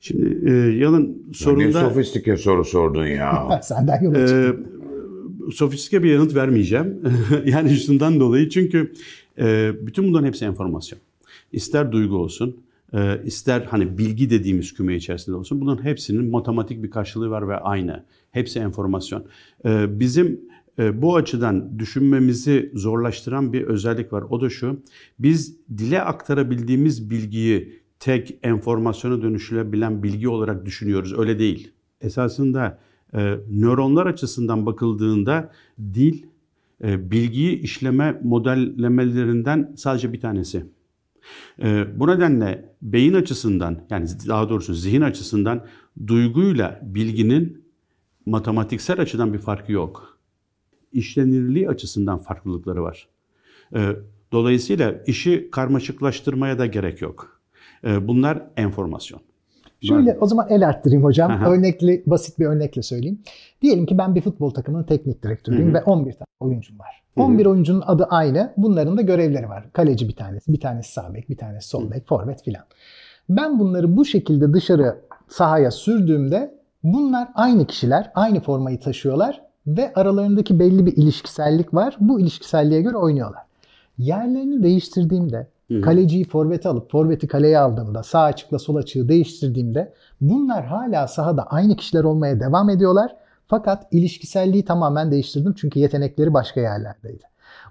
Şimdi 0.00 0.50
e, 0.50 0.52
Yalın 0.52 1.22
sorunda... 1.32 1.82
Ne 1.82 1.88
sofistike 1.88 2.36
soru 2.36 2.64
sordun 2.64 3.06
ya. 3.06 3.60
Senden 3.62 4.02
yola 4.02 4.18
e, 4.18 4.52
sofistike 5.52 6.02
bir 6.02 6.12
yanıt 6.12 6.34
vermeyeceğim. 6.34 7.02
yani 7.46 7.70
şundan 7.70 8.20
dolayı 8.20 8.48
çünkü 8.48 8.92
e, 9.38 9.72
bütün 9.86 10.08
bunların 10.08 10.26
hepsi 10.26 10.44
enformasyon. 10.44 11.00
İster 11.52 11.92
duygu 11.92 12.16
olsun, 12.16 12.56
e, 12.94 13.22
ister 13.24 13.60
hani 13.60 13.98
bilgi 13.98 14.30
dediğimiz 14.30 14.74
küme 14.74 14.96
içerisinde 14.96 15.36
olsun 15.36 15.60
bunların 15.60 15.84
hepsinin 15.84 16.30
matematik 16.30 16.82
bir 16.82 16.90
karşılığı 16.90 17.30
var 17.30 17.48
ve 17.48 17.56
aynı. 17.56 18.04
Hepsi 18.30 18.58
enformasyon. 18.58 19.24
E, 19.64 20.00
bizim 20.00 20.40
e, 20.78 21.02
bu 21.02 21.16
açıdan 21.16 21.78
düşünmemizi 21.78 22.72
zorlaştıran 22.74 23.52
bir 23.52 23.62
özellik 23.62 24.12
var. 24.12 24.24
O 24.30 24.40
da 24.40 24.50
şu, 24.50 24.82
biz 25.18 25.56
dile 25.78 26.02
aktarabildiğimiz 26.02 27.10
bilgiyi 27.10 27.82
tek 28.00 28.38
enformasyona 28.42 29.22
dönüşülebilen 29.22 30.02
bilgi 30.02 30.28
olarak 30.28 30.66
düşünüyoruz. 30.66 31.18
Öyle 31.18 31.38
değil. 31.38 31.72
Esasında 32.00 32.78
e, 33.14 33.36
nöronlar 33.50 34.06
açısından 34.06 34.66
bakıldığında 34.66 35.52
dil 35.94 36.22
e, 36.84 37.10
bilgiyi 37.10 37.60
işleme 37.60 38.20
modellemelerinden 38.24 39.72
sadece 39.76 40.12
bir 40.12 40.20
tanesi. 40.20 40.64
E, 41.62 41.86
bu 42.00 42.06
nedenle 42.08 42.74
beyin 42.82 43.14
açısından 43.14 43.86
yani 43.90 44.08
daha 44.28 44.48
doğrusu 44.48 44.74
zihin 44.74 45.00
açısından 45.00 45.66
duyguyla 46.06 46.80
bilginin 46.82 47.64
matematiksel 48.26 49.00
açıdan 49.00 49.32
bir 49.32 49.38
farkı 49.38 49.72
yok. 49.72 50.18
İşlenirliği 50.92 51.68
açısından 51.68 52.18
farklılıkları 52.18 52.82
var. 52.82 53.08
E, 53.74 53.96
dolayısıyla 54.32 55.02
işi 55.06 55.48
karmaşıklaştırmaya 55.50 56.58
da 56.58 56.66
gerek 56.66 57.02
yok. 57.02 57.40
E, 57.84 58.08
bunlar 58.08 58.42
enformasyon. 58.56 59.27
Şöyle 59.80 60.18
o 60.20 60.26
zaman 60.26 60.46
el 60.50 60.68
arttırayım 60.68 61.04
hocam. 61.04 61.30
Aha. 61.30 61.50
Örnekli, 61.50 62.02
basit 62.06 62.38
bir 62.38 62.46
örnekle 62.46 62.82
söyleyeyim. 62.82 63.18
Diyelim 63.62 63.86
ki 63.86 63.98
ben 63.98 64.14
bir 64.14 64.20
futbol 64.20 64.50
takımının 64.50 64.84
teknik 64.84 65.22
direktörüyüm 65.22 65.74
ve 65.74 65.82
11 65.82 66.12
tane 66.12 66.26
oyuncum 66.40 66.78
var. 66.78 67.02
Hı-hı. 67.14 67.24
11 67.24 67.46
oyuncunun 67.46 67.82
adı 67.86 68.04
aynı. 68.10 68.52
Bunların 68.56 68.96
da 68.96 69.02
görevleri 69.02 69.48
var. 69.48 69.64
Kaleci 69.72 70.08
bir 70.08 70.16
tanesi, 70.16 70.52
bir 70.52 70.60
tanesi 70.60 70.92
sağ 70.92 71.14
bek, 71.14 71.30
bir 71.30 71.36
tanesi 71.36 71.68
sol 71.68 71.90
bek, 71.90 72.08
forvet 72.08 72.42
filan. 72.42 72.62
Ben 73.28 73.58
bunları 73.58 73.96
bu 73.96 74.04
şekilde 74.04 74.52
dışarı 74.52 74.96
sahaya 75.28 75.70
sürdüğümde 75.70 76.54
bunlar 76.82 77.28
aynı 77.34 77.66
kişiler, 77.66 78.10
aynı 78.14 78.40
formayı 78.40 78.80
taşıyorlar 78.80 79.42
ve 79.66 79.92
aralarındaki 79.94 80.58
belli 80.58 80.86
bir 80.86 80.96
ilişkisellik 80.96 81.74
var. 81.74 81.96
Bu 82.00 82.20
ilişkiselliğe 82.20 82.82
göre 82.82 82.96
oynuyorlar. 82.96 83.42
Yerlerini 83.98 84.62
değiştirdiğimde 84.62 85.46
Hı-hı. 85.70 85.80
Kaleciyi 85.80 86.24
forvete 86.24 86.68
alıp 86.68 86.90
forveti 86.90 87.26
kaleye 87.26 87.58
aldığımda 87.58 88.02
sağ 88.02 88.22
açıkla 88.22 88.58
sol 88.58 88.76
açığı 88.76 89.08
değiştirdiğimde 89.08 89.94
bunlar 90.20 90.64
hala 90.66 91.08
sahada 91.08 91.42
aynı 91.42 91.76
kişiler 91.76 92.04
olmaya 92.04 92.40
devam 92.40 92.70
ediyorlar. 92.70 93.16
Fakat 93.46 93.86
ilişkiselliği 93.90 94.64
tamamen 94.64 95.10
değiştirdim 95.10 95.54
çünkü 95.56 95.80
yetenekleri 95.80 96.34
başka 96.34 96.60
yerlerdeydi. 96.60 97.24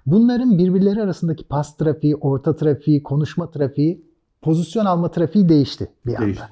Bunların 0.06 0.58
birbirleri 0.58 1.02
arasındaki 1.02 1.44
pas 1.44 1.76
trafiği, 1.76 2.16
orta 2.16 2.56
trafiği, 2.56 3.02
konuşma 3.02 3.50
trafiği, 3.50 4.04
pozisyon 4.42 4.84
alma 4.84 5.10
trafiği 5.10 5.48
değişti 5.48 5.88
bir 6.06 6.14
anda. 6.14 6.24
Değişti. 6.24 6.44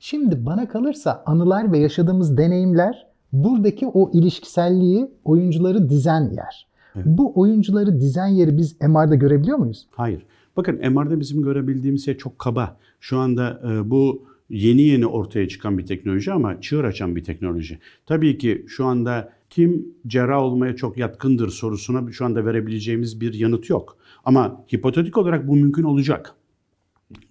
Şimdi 0.00 0.46
bana 0.46 0.68
kalırsa 0.68 1.22
anılar 1.26 1.72
ve 1.72 1.78
yaşadığımız 1.78 2.36
deneyimler 2.36 3.06
buradaki 3.32 3.86
o 3.86 4.10
ilişkiselliği 4.12 5.10
oyuncuları 5.24 5.88
dizen 5.88 6.30
yer. 6.30 6.68
Evet. 6.96 7.06
Bu 7.06 7.40
oyuncuları 7.40 8.00
dizen 8.00 8.26
yeri 8.26 8.56
biz 8.56 8.80
MR'da 8.80 9.14
görebiliyor 9.14 9.58
muyuz? 9.58 9.86
Hayır. 9.90 10.26
Bakın 10.58 10.92
MR'da 10.92 11.20
bizim 11.20 11.42
görebildiğimiz 11.42 12.04
şey 12.04 12.16
çok 12.16 12.38
kaba. 12.38 12.76
Şu 13.00 13.18
anda 13.18 13.62
e, 13.70 13.90
bu 13.90 14.28
yeni 14.50 14.82
yeni 14.82 15.06
ortaya 15.06 15.48
çıkan 15.48 15.78
bir 15.78 15.86
teknoloji 15.86 16.32
ama 16.32 16.60
çığır 16.60 16.84
açan 16.84 17.16
bir 17.16 17.24
teknoloji. 17.24 17.78
Tabii 18.06 18.38
ki 18.38 18.64
şu 18.68 18.84
anda 18.84 19.32
kim 19.50 19.86
cerrah 20.06 20.42
olmaya 20.42 20.76
çok 20.76 20.98
yatkındır 20.98 21.48
sorusuna 21.48 22.12
şu 22.12 22.24
anda 22.24 22.46
verebileceğimiz 22.46 23.20
bir 23.20 23.34
yanıt 23.34 23.70
yok. 23.70 23.96
Ama 24.24 24.64
hipotetik 24.74 25.18
olarak 25.18 25.48
bu 25.48 25.56
mümkün 25.56 25.82
olacak. 25.82 26.34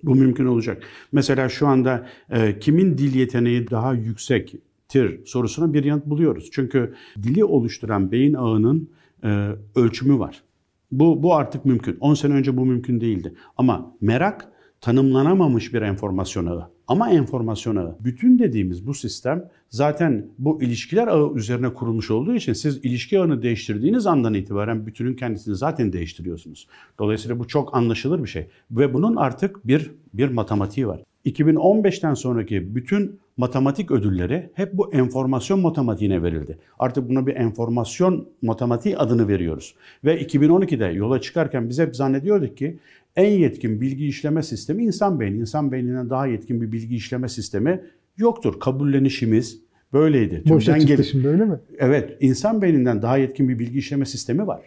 Bu 0.03 0.15
mümkün 0.15 0.45
olacak. 0.45 0.83
Mesela 1.11 1.49
şu 1.49 1.67
anda 1.67 2.07
e, 2.29 2.59
kimin 2.59 2.97
dil 2.97 3.15
yeteneği 3.15 3.69
daha 3.69 3.93
yüksektir 3.93 5.25
sorusuna 5.25 5.73
bir 5.73 5.83
yanıt 5.83 6.05
buluyoruz. 6.05 6.49
Çünkü 6.51 6.93
dili 7.23 7.45
oluşturan 7.45 8.11
beyin 8.11 8.33
ağının 8.33 8.89
e, 9.23 9.49
ölçümü 9.75 10.19
var. 10.19 10.46
Bu, 10.91 11.23
bu 11.23 11.35
artık 11.35 11.65
mümkün. 11.65 11.97
10 11.99 12.13
sene 12.13 12.33
önce 12.33 12.57
bu 12.57 12.65
mümkün 12.65 13.01
değildi. 13.01 13.33
Ama 13.57 13.95
merak 14.01 14.51
tanımlanamamış 14.81 15.73
bir 15.73 15.81
enformasyon 15.81 16.45
ağı. 16.45 16.69
Ama 16.87 17.09
enformasyon 17.09 17.75
ağı. 17.75 17.97
Bütün 17.99 18.39
dediğimiz 18.39 18.87
bu 18.87 18.93
sistem 18.93 19.49
zaten 19.69 20.25
bu 20.37 20.61
ilişkiler 20.61 21.07
ağı 21.07 21.33
üzerine 21.35 21.73
kurulmuş 21.73 22.11
olduğu 22.11 22.33
için 22.33 22.53
siz 22.53 22.77
ilişki 22.77 23.19
ağını 23.19 23.41
değiştirdiğiniz 23.41 24.07
andan 24.07 24.33
itibaren 24.33 24.85
bütünün 24.85 25.15
kendisini 25.15 25.55
zaten 25.55 25.93
değiştiriyorsunuz. 25.93 26.67
Dolayısıyla 26.99 27.39
bu 27.39 27.47
çok 27.47 27.75
anlaşılır 27.75 28.23
bir 28.23 28.29
şey. 28.29 28.47
Ve 28.71 28.93
bunun 28.93 29.15
artık 29.15 29.67
bir, 29.67 29.91
bir 30.13 30.29
matematiği 30.29 30.87
var. 30.87 31.03
2015'ten 31.33 32.13
sonraki 32.13 32.75
bütün 32.75 33.19
matematik 33.37 33.91
ödülleri 33.91 34.49
hep 34.53 34.73
bu 34.73 34.93
enformasyon 34.93 35.59
matematiğine 35.59 36.23
verildi. 36.23 36.57
Artık 36.79 37.09
buna 37.09 37.27
bir 37.27 37.35
enformasyon 37.35 38.27
matematiği 38.41 38.97
adını 38.97 39.27
veriyoruz. 39.27 39.75
Ve 40.05 40.21
2012'de 40.21 40.85
yola 40.85 41.21
çıkarken 41.21 41.69
biz 41.69 41.79
hep 41.79 41.95
zannediyorduk 41.95 42.57
ki 42.57 42.79
en 43.15 43.31
yetkin 43.31 43.81
bilgi 43.81 44.07
işleme 44.07 44.43
sistemi 44.43 44.83
insan 44.83 45.19
beyni. 45.19 45.37
İnsan 45.37 45.71
beyninden 45.71 46.09
daha 46.09 46.27
yetkin 46.27 46.61
bir 46.61 46.71
bilgi 46.71 46.95
işleme 46.95 47.29
sistemi 47.29 47.81
yoktur. 48.17 48.59
Kabullenişimiz 48.59 49.61
böyleydi. 49.93 50.43
Boşa 50.49 50.79
çıktı 50.79 51.03
şimdi 51.03 51.27
öyle 51.27 51.45
mi? 51.45 51.59
Evet. 51.77 52.17
insan 52.19 52.61
beyninden 52.61 53.01
daha 53.01 53.17
yetkin 53.17 53.49
bir 53.49 53.59
bilgi 53.59 53.79
işleme 53.79 54.05
sistemi 54.05 54.47
var. 54.47 54.61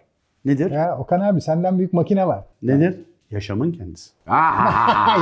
Nedir? 0.45 0.71
Ya 0.71 0.99
Okan 0.99 1.21
abi 1.21 1.41
senden 1.41 1.79
büyük 1.79 1.93
makine 1.93 2.27
var. 2.27 2.45
Nedir? 2.63 2.95
Yaşamın 3.31 3.73
kendisi. 3.73 4.11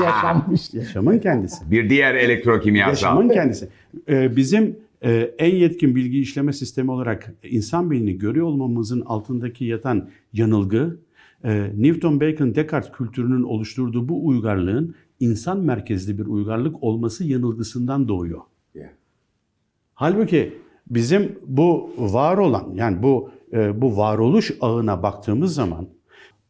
Yaşanmış. 0.04 0.74
Yaşamın 0.74 1.18
kendisi. 1.18 1.70
Bir 1.70 1.90
diğer 1.90 2.14
elektrokimyasal. 2.14 2.90
Yaşamın 2.90 3.28
kendisi. 3.28 3.68
Ee, 4.08 4.36
bizim 4.36 4.76
e, 5.04 5.34
en 5.38 5.54
yetkin 5.54 5.96
bilgi 5.96 6.20
işleme 6.20 6.52
sistemi 6.52 6.90
olarak 6.90 7.34
insan 7.42 7.90
beynini 7.90 8.18
görüyor 8.18 8.46
olmamızın 8.46 9.00
altındaki 9.00 9.64
yatan 9.64 10.08
yanılgı 10.32 10.98
e, 11.44 11.70
Newton, 11.76 12.20
Bacon, 12.20 12.54
Descartes 12.54 12.92
kültürünün 12.92 13.42
oluşturduğu 13.42 14.08
bu 14.08 14.26
uygarlığın 14.26 14.94
insan 15.20 15.58
merkezli 15.58 16.18
bir 16.18 16.26
uygarlık 16.26 16.82
olması 16.82 17.24
yanılgısından 17.24 18.08
doğuyor. 18.08 18.40
Yeah. 18.74 18.90
Halbuki 19.94 20.54
bizim 20.90 21.38
bu 21.46 21.90
var 21.98 22.38
olan 22.38 22.68
yani 22.74 23.02
bu 23.02 23.30
e, 23.52 23.80
bu 23.80 23.96
varoluş 23.96 24.52
ağına 24.60 25.02
baktığımız 25.02 25.54
zaman 25.54 25.88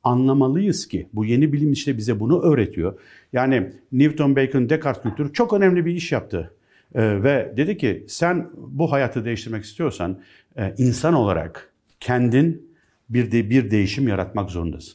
anlamalıyız 0.05 0.89
ki 0.89 1.09
bu 1.13 1.25
yeni 1.25 1.53
bilim 1.53 1.73
işte 1.73 1.97
bize 1.97 2.21
bunu 2.21 2.43
öğretiyor. 2.43 3.01
Yani 3.33 3.73
Newton, 3.93 4.37
Bacon, 4.37 4.69
Descartes 4.69 5.03
kültürü 5.03 5.33
çok 5.33 5.53
önemli 5.53 5.87
bir 5.87 5.95
iş 5.95 6.13
yaptı. 6.13 6.55
Ee, 6.95 7.23
ve 7.23 7.53
dedi 7.57 7.77
ki 7.77 8.05
sen 8.09 8.51
bu 8.57 8.93
hayatı 8.93 9.25
değiştirmek 9.25 9.65
istiyorsan 9.65 10.21
e, 10.59 10.75
insan 10.79 11.15
olarak 11.15 11.73
kendin 12.01 12.69
bir 13.09 13.33
de 13.33 13.51
bir 13.51 13.71
değişim 13.71 14.09
yaratmak 14.09 14.51
zorundasın. 14.51 14.95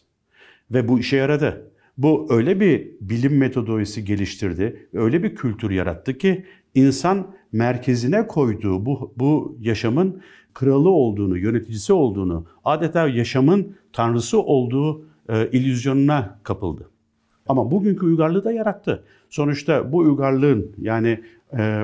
Ve 0.72 0.88
bu 0.88 1.00
işe 1.00 1.18
yaradı. 1.18 1.72
Bu 1.98 2.28
öyle 2.30 2.60
bir 2.60 2.88
bilim 3.02 3.38
metodolojisi 3.38 4.06
geliştirdi, 4.06 4.88
öyle 4.94 5.24
bir 5.24 5.36
kültür 5.36 5.72
yarattı 5.72 6.18
ki 6.18 6.46
insan 6.76 7.36
merkezine 7.52 8.28
koyduğu 8.28 8.86
bu, 8.86 9.14
bu 9.18 9.58
yaşamın 9.62 10.22
kralı 10.54 10.90
olduğunu, 10.90 11.38
yöneticisi 11.38 11.94
olduğunu, 11.94 12.46
adeta 12.66 13.08
yaşamın 13.08 13.76
tanrısı 13.94 14.42
olduğu 14.42 15.06
e, 15.30 15.50
illüzyonuna 15.52 16.40
kapıldı. 16.44 16.90
Ama 17.48 17.72
bugünkü 17.72 18.06
uygarlığı 18.06 18.44
da 18.44 18.52
yarattı. 18.52 19.04
Sonuçta 19.30 19.92
bu 19.92 19.98
uygarlığın 19.98 20.72
yani 20.82 21.20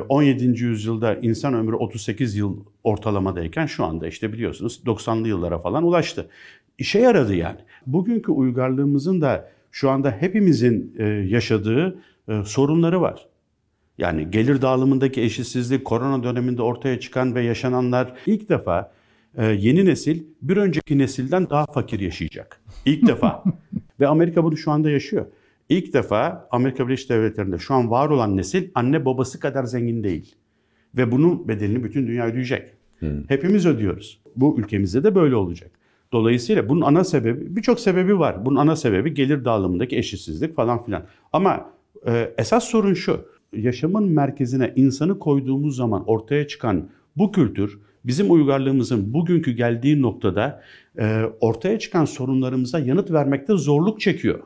17. 0.09 0.43
Ee, 0.43 0.47
yüzyılda 0.47 1.15
insan 1.15 1.53
ömrü 1.53 1.75
38 1.75 2.35
yıl 2.35 2.57
ortalamadayken 2.83 3.65
şu 3.65 3.85
anda 3.85 4.07
işte 4.07 4.33
biliyorsunuz 4.33 4.81
90'lı 4.85 5.27
yıllara 5.27 5.59
falan 5.59 5.83
ulaştı. 5.83 6.29
İşe 6.77 6.99
yaradı 6.99 7.35
yani. 7.35 7.59
Bugünkü 7.87 8.31
uygarlığımızın 8.31 9.21
da 9.21 9.49
şu 9.71 9.89
anda 9.89 10.11
hepimizin 10.11 10.95
e, 10.97 11.03
yaşadığı 11.05 11.97
e, 12.27 12.43
sorunları 12.45 13.01
var. 13.01 13.28
Yani 13.99 14.31
gelir 14.31 14.61
dağılımındaki 14.61 15.21
eşitsizlik, 15.21 15.85
korona 15.85 16.23
döneminde 16.23 16.61
ortaya 16.61 16.99
çıkan 16.99 17.35
ve 17.35 17.41
yaşananlar 17.41 18.13
ilk 18.25 18.49
defa 18.49 18.91
e, 19.37 19.45
yeni 19.45 19.85
nesil 19.85 20.23
bir 20.41 20.57
önceki 20.57 20.97
nesilden 20.97 21.49
daha 21.49 21.65
fakir 21.65 21.99
yaşayacak. 21.99 22.61
İlk 22.85 23.07
defa. 23.07 23.43
ve 23.99 24.07
Amerika 24.07 24.43
bunu 24.43 24.57
şu 24.57 24.71
anda 24.71 24.89
yaşıyor. 24.89 25.25
İlk 25.69 25.93
defa 25.93 26.47
Amerika 26.51 26.87
Birleşik 26.87 27.09
Devletleri'nde 27.09 27.57
şu 27.57 27.73
an 27.73 27.91
var 27.91 28.09
olan 28.09 28.37
nesil 28.37 28.69
anne 28.75 29.05
babası 29.05 29.39
kadar 29.39 29.63
zengin 29.63 30.03
değil. 30.03 30.35
Ve 30.97 31.11
bunun 31.11 31.47
bedelini 31.47 31.83
bütün 31.83 32.07
dünya 32.07 32.25
ödeyecek. 32.25 32.73
Hmm. 32.99 33.23
Hepimiz 33.27 33.65
ödüyoruz. 33.65 34.21
Bu 34.35 34.59
ülkemizde 34.59 35.03
de 35.03 35.15
böyle 35.15 35.35
olacak. 35.35 35.71
Dolayısıyla 36.11 36.69
bunun 36.69 36.81
ana 36.81 37.03
sebebi, 37.03 37.55
birçok 37.55 37.79
sebebi 37.79 38.19
var. 38.19 38.45
Bunun 38.45 38.55
ana 38.55 38.75
sebebi 38.75 39.13
gelir 39.13 39.45
dağılımındaki 39.45 39.97
eşitsizlik 39.97 40.55
falan 40.55 40.85
filan. 40.85 41.05
Ama 41.33 41.69
e, 42.07 42.33
esas 42.37 42.63
sorun 42.63 42.93
şu, 42.93 43.25
yaşamın 43.53 44.03
merkezine 44.03 44.73
insanı 44.75 45.19
koyduğumuz 45.19 45.75
zaman 45.75 46.03
ortaya 46.07 46.47
çıkan 46.47 46.89
bu 47.17 47.31
kültür, 47.31 47.79
bizim 48.05 48.31
uygarlığımızın 48.31 49.13
bugünkü 49.13 49.51
geldiği 49.51 50.01
noktada 50.01 50.63
e, 50.99 51.23
ortaya 51.39 51.79
çıkan 51.79 52.05
sorunlarımıza 52.05 52.79
yanıt 52.79 53.11
vermekte 53.11 53.53
zorluk 53.57 54.01
çekiyor. 54.01 54.39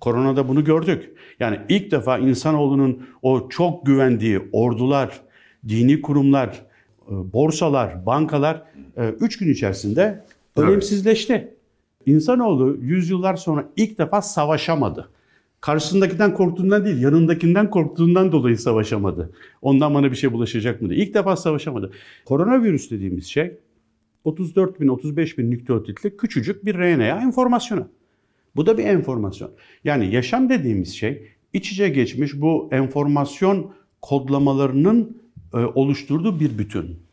Koronada 0.00 0.48
bunu 0.48 0.64
gördük. 0.64 1.10
Yani 1.40 1.58
ilk 1.68 1.90
defa 1.90 2.18
insanoğlunun 2.18 3.02
o 3.22 3.48
çok 3.48 3.86
güvendiği 3.86 4.40
ordular, 4.52 5.20
dini 5.68 6.02
kurumlar, 6.02 6.48
e, 6.48 7.12
borsalar, 7.32 8.06
bankalar 8.06 8.62
3 9.20 9.36
e, 9.36 9.44
gün 9.44 9.52
içerisinde 9.52 10.24
önemsizleşti. 10.56 11.54
İnsanoğlu 12.06 12.76
yüzyıllar 12.80 13.36
sonra 13.36 13.68
ilk 13.76 13.98
defa 13.98 14.22
savaşamadı. 14.22 15.08
Karşısındakinden 15.60 16.34
korktuğundan 16.34 16.84
değil, 16.84 17.02
yanındakinden 17.02 17.70
korktuğundan 17.70 18.32
dolayı 18.32 18.58
savaşamadı. 18.58 19.32
Ondan 19.62 19.94
bana 19.94 20.10
bir 20.10 20.16
şey 20.16 20.32
bulaşacak 20.32 20.82
mı 20.82 20.90
diye. 20.90 21.00
İlk 21.00 21.14
defa 21.14 21.36
savaşamadı. 21.36 21.92
Koronavirüs 22.24 22.90
dediğimiz 22.90 23.26
şey 23.26 23.56
34 24.24 24.80
bin, 24.80 24.88
35 24.88 25.38
bin 25.38 25.50
nükleotitli 25.50 26.16
küçücük 26.16 26.64
bir 26.64 26.74
RNA 26.74 27.22
enformasyonu. 27.22 27.88
Bu 28.56 28.66
da 28.66 28.78
bir 28.78 28.84
enformasyon. 28.84 29.50
Yani 29.84 30.14
yaşam 30.14 30.48
dediğimiz 30.48 30.94
şey 30.94 31.28
iç 31.52 31.72
içe 31.72 31.88
geçmiş 31.88 32.40
bu 32.40 32.68
enformasyon 32.72 33.72
kodlamalarının 34.02 35.22
e, 35.54 35.56
oluşturduğu 35.56 36.40
bir 36.40 36.58
bütün. 36.58 37.07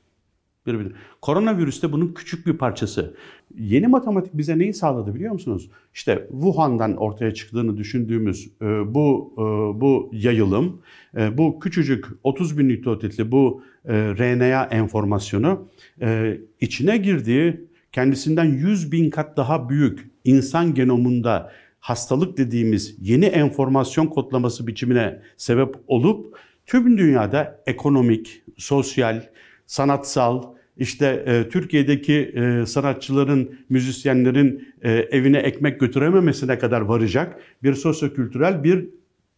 Bir 0.67 0.80
bütün. 0.80 0.93
Koronavirüs 1.21 1.84
de 1.84 1.91
bunun 1.91 2.13
küçük 2.13 2.47
bir 2.47 2.54
parçası. 2.54 3.15
Yeni 3.58 3.88
matematik 3.88 4.34
bize 4.34 4.60
neyi 4.60 4.73
sağladı 4.73 5.15
biliyor 5.15 5.34
musunuz? 5.34 5.69
İşte 5.93 6.28
Wuhan'dan 6.32 6.97
ortaya 6.97 7.34
çıktığını 7.34 7.78
düşündüğümüz 7.78 8.51
e, 8.62 8.65
bu 8.65 9.34
e, 9.38 9.41
bu 9.82 10.10
yayılım, 10.13 10.82
e, 11.17 11.38
bu 11.38 11.60
küçücük 11.60 12.06
30 12.23 12.58
bin 12.58 12.69
nükleotitli 12.69 13.32
bu 13.32 13.63
e, 13.86 13.93
RNA 13.93 14.63
enformasyonu 14.63 15.67
e, 16.01 16.38
içine 16.62 16.97
girdiği 16.97 17.67
kendisinden 17.91 18.45
100 18.45 18.91
bin 18.91 19.10
kat 19.10 19.38
daha 19.38 19.69
büyük 19.69 20.10
insan 20.23 20.73
genomunda 20.73 21.51
hastalık 21.80 22.38
dediğimiz 22.38 22.95
yeni 22.99 23.25
enformasyon 23.25 24.08
kodlaması 24.08 24.67
biçimine 24.67 25.21
sebep 25.38 25.75
olup 25.88 26.38
tüm 26.65 26.97
dünyada 26.97 27.63
ekonomik, 27.65 28.43
sosyal, 28.58 29.23
sanatsal, 29.65 30.54
işte 30.77 31.23
e, 31.25 31.49
Türkiye'deki 31.49 32.13
e, 32.13 32.65
sanatçıların, 32.65 33.55
müzisyenlerin 33.69 34.67
e, 34.81 34.91
evine 34.91 35.38
ekmek 35.38 35.79
götürememesine 35.79 36.59
kadar 36.59 36.81
varacak 36.81 37.39
bir 37.63 37.73
sosyokültürel 37.73 38.63
bir 38.63 38.89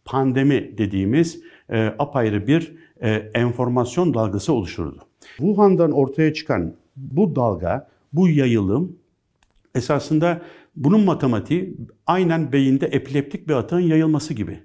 pandemi 0.04 0.78
dediğimiz 0.78 1.42
e, 1.70 1.94
apayrı 1.98 2.46
bir 2.46 2.72
e, 3.02 3.10
enformasyon 3.34 4.14
dalgası 4.14 4.52
oluşturdu. 4.52 4.98
Wuhan'dan 5.36 5.92
ortaya 5.92 6.34
çıkan 6.34 6.74
bu 6.96 7.36
dalga, 7.36 7.88
bu 8.12 8.28
yayılım 8.28 8.96
esasında 9.74 10.42
bunun 10.76 11.04
matematiği 11.04 11.76
aynen 12.06 12.52
beyinde 12.52 12.86
epileptik 12.86 13.48
bir 13.48 13.54
atağın 13.54 13.80
yayılması 13.80 14.34
gibi. 14.34 14.60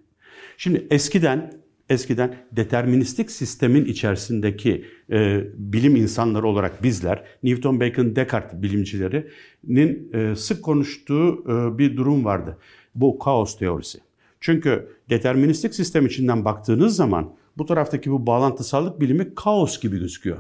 Şimdi 0.58 0.88
eskiden 0.92 1.63
eskiden 1.90 2.36
deterministik 2.52 3.32
sistemin 3.32 3.86
içerisindeki 3.86 4.86
e, 5.12 5.44
bilim 5.56 5.96
insanları 5.96 6.48
olarak 6.48 6.84
bizler, 6.84 7.24
Newton, 7.44 7.80
Bacon, 7.80 8.16
Descartes 8.16 8.62
bilimcilerinin 8.62 10.14
e, 10.14 10.36
sık 10.36 10.64
konuştuğu 10.64 11.44
e, 11.48 11.78
bir 11.78 11.98
durum 11.98 12.26
vardı. 12.26 12.58
Bu 12.96 13.20
kaos 13.20 13.58
teorisi. 13.58 14.00
Çünkü 14.40 14.88
deterministik 15.10 15.76
sistem 15.76 16.06
içinden 16.06 16.46
baktığınız 16.46 16.96
zaman 16.96 17.36
bu 17.58 17.66
taraftaki 17.66 18.12
bu 18.12 18.28
bağlantısallık 18.28 19.02
bilimi 19.02 19.36
kaos 19.36 19.80
gibi 19.80 20.00
gözüküyor. 20.00 20.38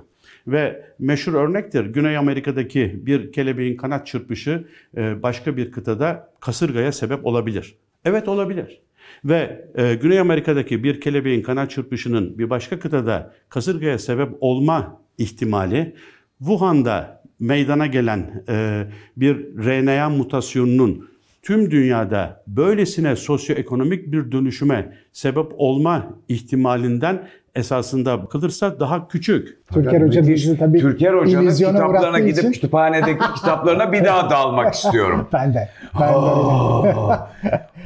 Ve 0.48 0.86
meşhur 1.00 1.34
örnektir 1.34 1.86
Güney 1.86 2.18
Amerika'daki 2.18 3.02
bir 3.06 3.32
kelebeğin 3.32 3.78
kanat 3.78 4.08
çırpışı 4.08 4.68
e, 4.98 5.24
başka 5.24 5.58
bir 5.58 5.72
kıtada 5.72 6.30
kasırgaya 6.40 6.92
sebep 6.92 7.26
olabilir. 7.26 7.76
Evet 8.06 8.28
olabilir. 8.28 8.82
Ve 9.26 9.66
e, 9.76 9.96
Güney 9.96 10.20
Amerika'daki 10.20 10.84
bir 10.84 11.02
kelebeğin 11.02 11.42
kanat 11.42 11.72
çırpışının 11.72 12.38
bir 12.38 12.50
başka 12.50 12.80
kıtada 12.80 13.34
kasırgaya 13.50 14.00
sebep 14.00 14.30
olma 14.40 15.02
ihtimali 15.18 15.96
Wuhan'da 16.40 17.24
meydana 17.40 17.88
gelen 17.88 18.44
e, 18.50 18.84
bir 19.18 19.36
RNA 19.66 20.10
mutasyonunun 20.10 21.10
tüm 21.42 21.72
dünyada 21.72 22.44
böylesine 22.48 23.16
sosyoekonomik 23.16 24.12
bir 24.12 24.32
dönüşüme 24.32 24.94
sebep 25.14 25.52
olma 25.58 26.14
ihtimalinden 26.28 27.28
esasında 27.56 28.24
bakılırsa 28.24 28.80
daha 28.80 29.08
küçük. 29.08 29.68
Türker 29.74 30.02
Hoca 30.02 30.28
bizi 30.28 30.58
tabii 30.58 30.80
Türker 30.80 31.14
Hoca'nın 31.14 31.56
kitaplarına 31.56 32.20
gidip 32.20 32.40
için... 32.40 32.52
kütüphanedeki 32.52 33.26
kitaplarına 33.36 33.92
bir 33.92 34.06
daha 34.06 34.30
dalmak 34.30 34.74
istiyorum. 34.74 35.28
ben 35.34 35.54
de. 35.54 35.70
Ben 36.00 36.10
de 36.10 36.16
oh, 36.16 37.28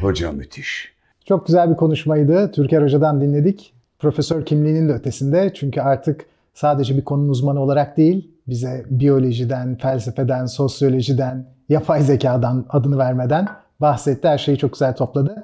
Hoca 0.01 0.31
müthiş. 0.31 0.96
Çok 1.27 1.47
güzel 1.47 1.71
bir 1.71 1.75
konuşmaydı. 1.75 2.51
Türker 2.51 2.81
Hoca'dan 2.81 3.21
dinledik. 3.21 3.73
Profesör 3.99 4.45
kimliğinin 4.45 4.89
de 4.89 4.93
ötesinde. 4.93 5.51
Çünkü 5.53 5.81
artık 5.81 6.25
sadece 6.53 6.97
bir 6.97 7.05
konunun 7.05 7.29
uzmanı 7.29 7.59
olarak 7.59 7.97
değil, 7.97 8.31
bize 8.47 8.85
biyolojiden, 8.89 9.75
felsefeden, 9.75 10.45
sosyolojiden, 10.45 11.45
yapay 11.69 12.01
zekadan 12.01 12.65
adını 12.69 12.97
vermeden 12.97 13.47
bahsetti. 13.79 14.27
Her 14.27 14.37
şeyi 14.37 14.57
çok 14.57 14.73
güzel 14.73 14.95
topladı. 14.95 15.43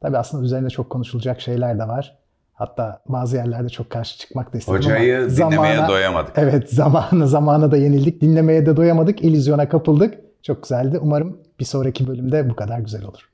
Tabii 0.00 0.18
aslında 0.18 0.44
üzerinde 0.44 0.70
çok 0.70 0.90
konuşulacak 0.90 1.40
şeyler 1.40 1.78
de 1.78 1.88
var. 1.88 2.18
Hatta 2.52 3.00
bazı 3.08 3.36
yerlerde 3.36 3.68
çok 3.68 3.90
karşı 3.90 4.18
çıkmak 4.18 4.52
da 4.54 4.58
istedim 4.58 4.78
Hocayı 4.78 5.16
ama 5.18 5.30
dinlemeye 5.30 5.74
zamana, 5.74 5.88
doyamadık. 5.88 6.32
Evet 6.36 6.70
zamanı 6.70 7.28
zamana 7.28 7.70
da 7.70 7.76
yenildik. 7.76 8.20
Dinlemeye 8.20 8.66
de 8.66 8.76
doyamadık. 8.76 9.24
İllüzyona 9.24 9.68
kapıldık. 9.68 10.14
Çok 10.42 10.62
güzeldi. 10.62 10.98
Umarım 11.02 11.38
bir 11.60 11.64
sonraki 11.64 12.06
bölümde 12.06 12.50
bu 12.50 12.56
kadar 12.56 12.78
güzel 12.78 13.04
olur. 13.04 13.33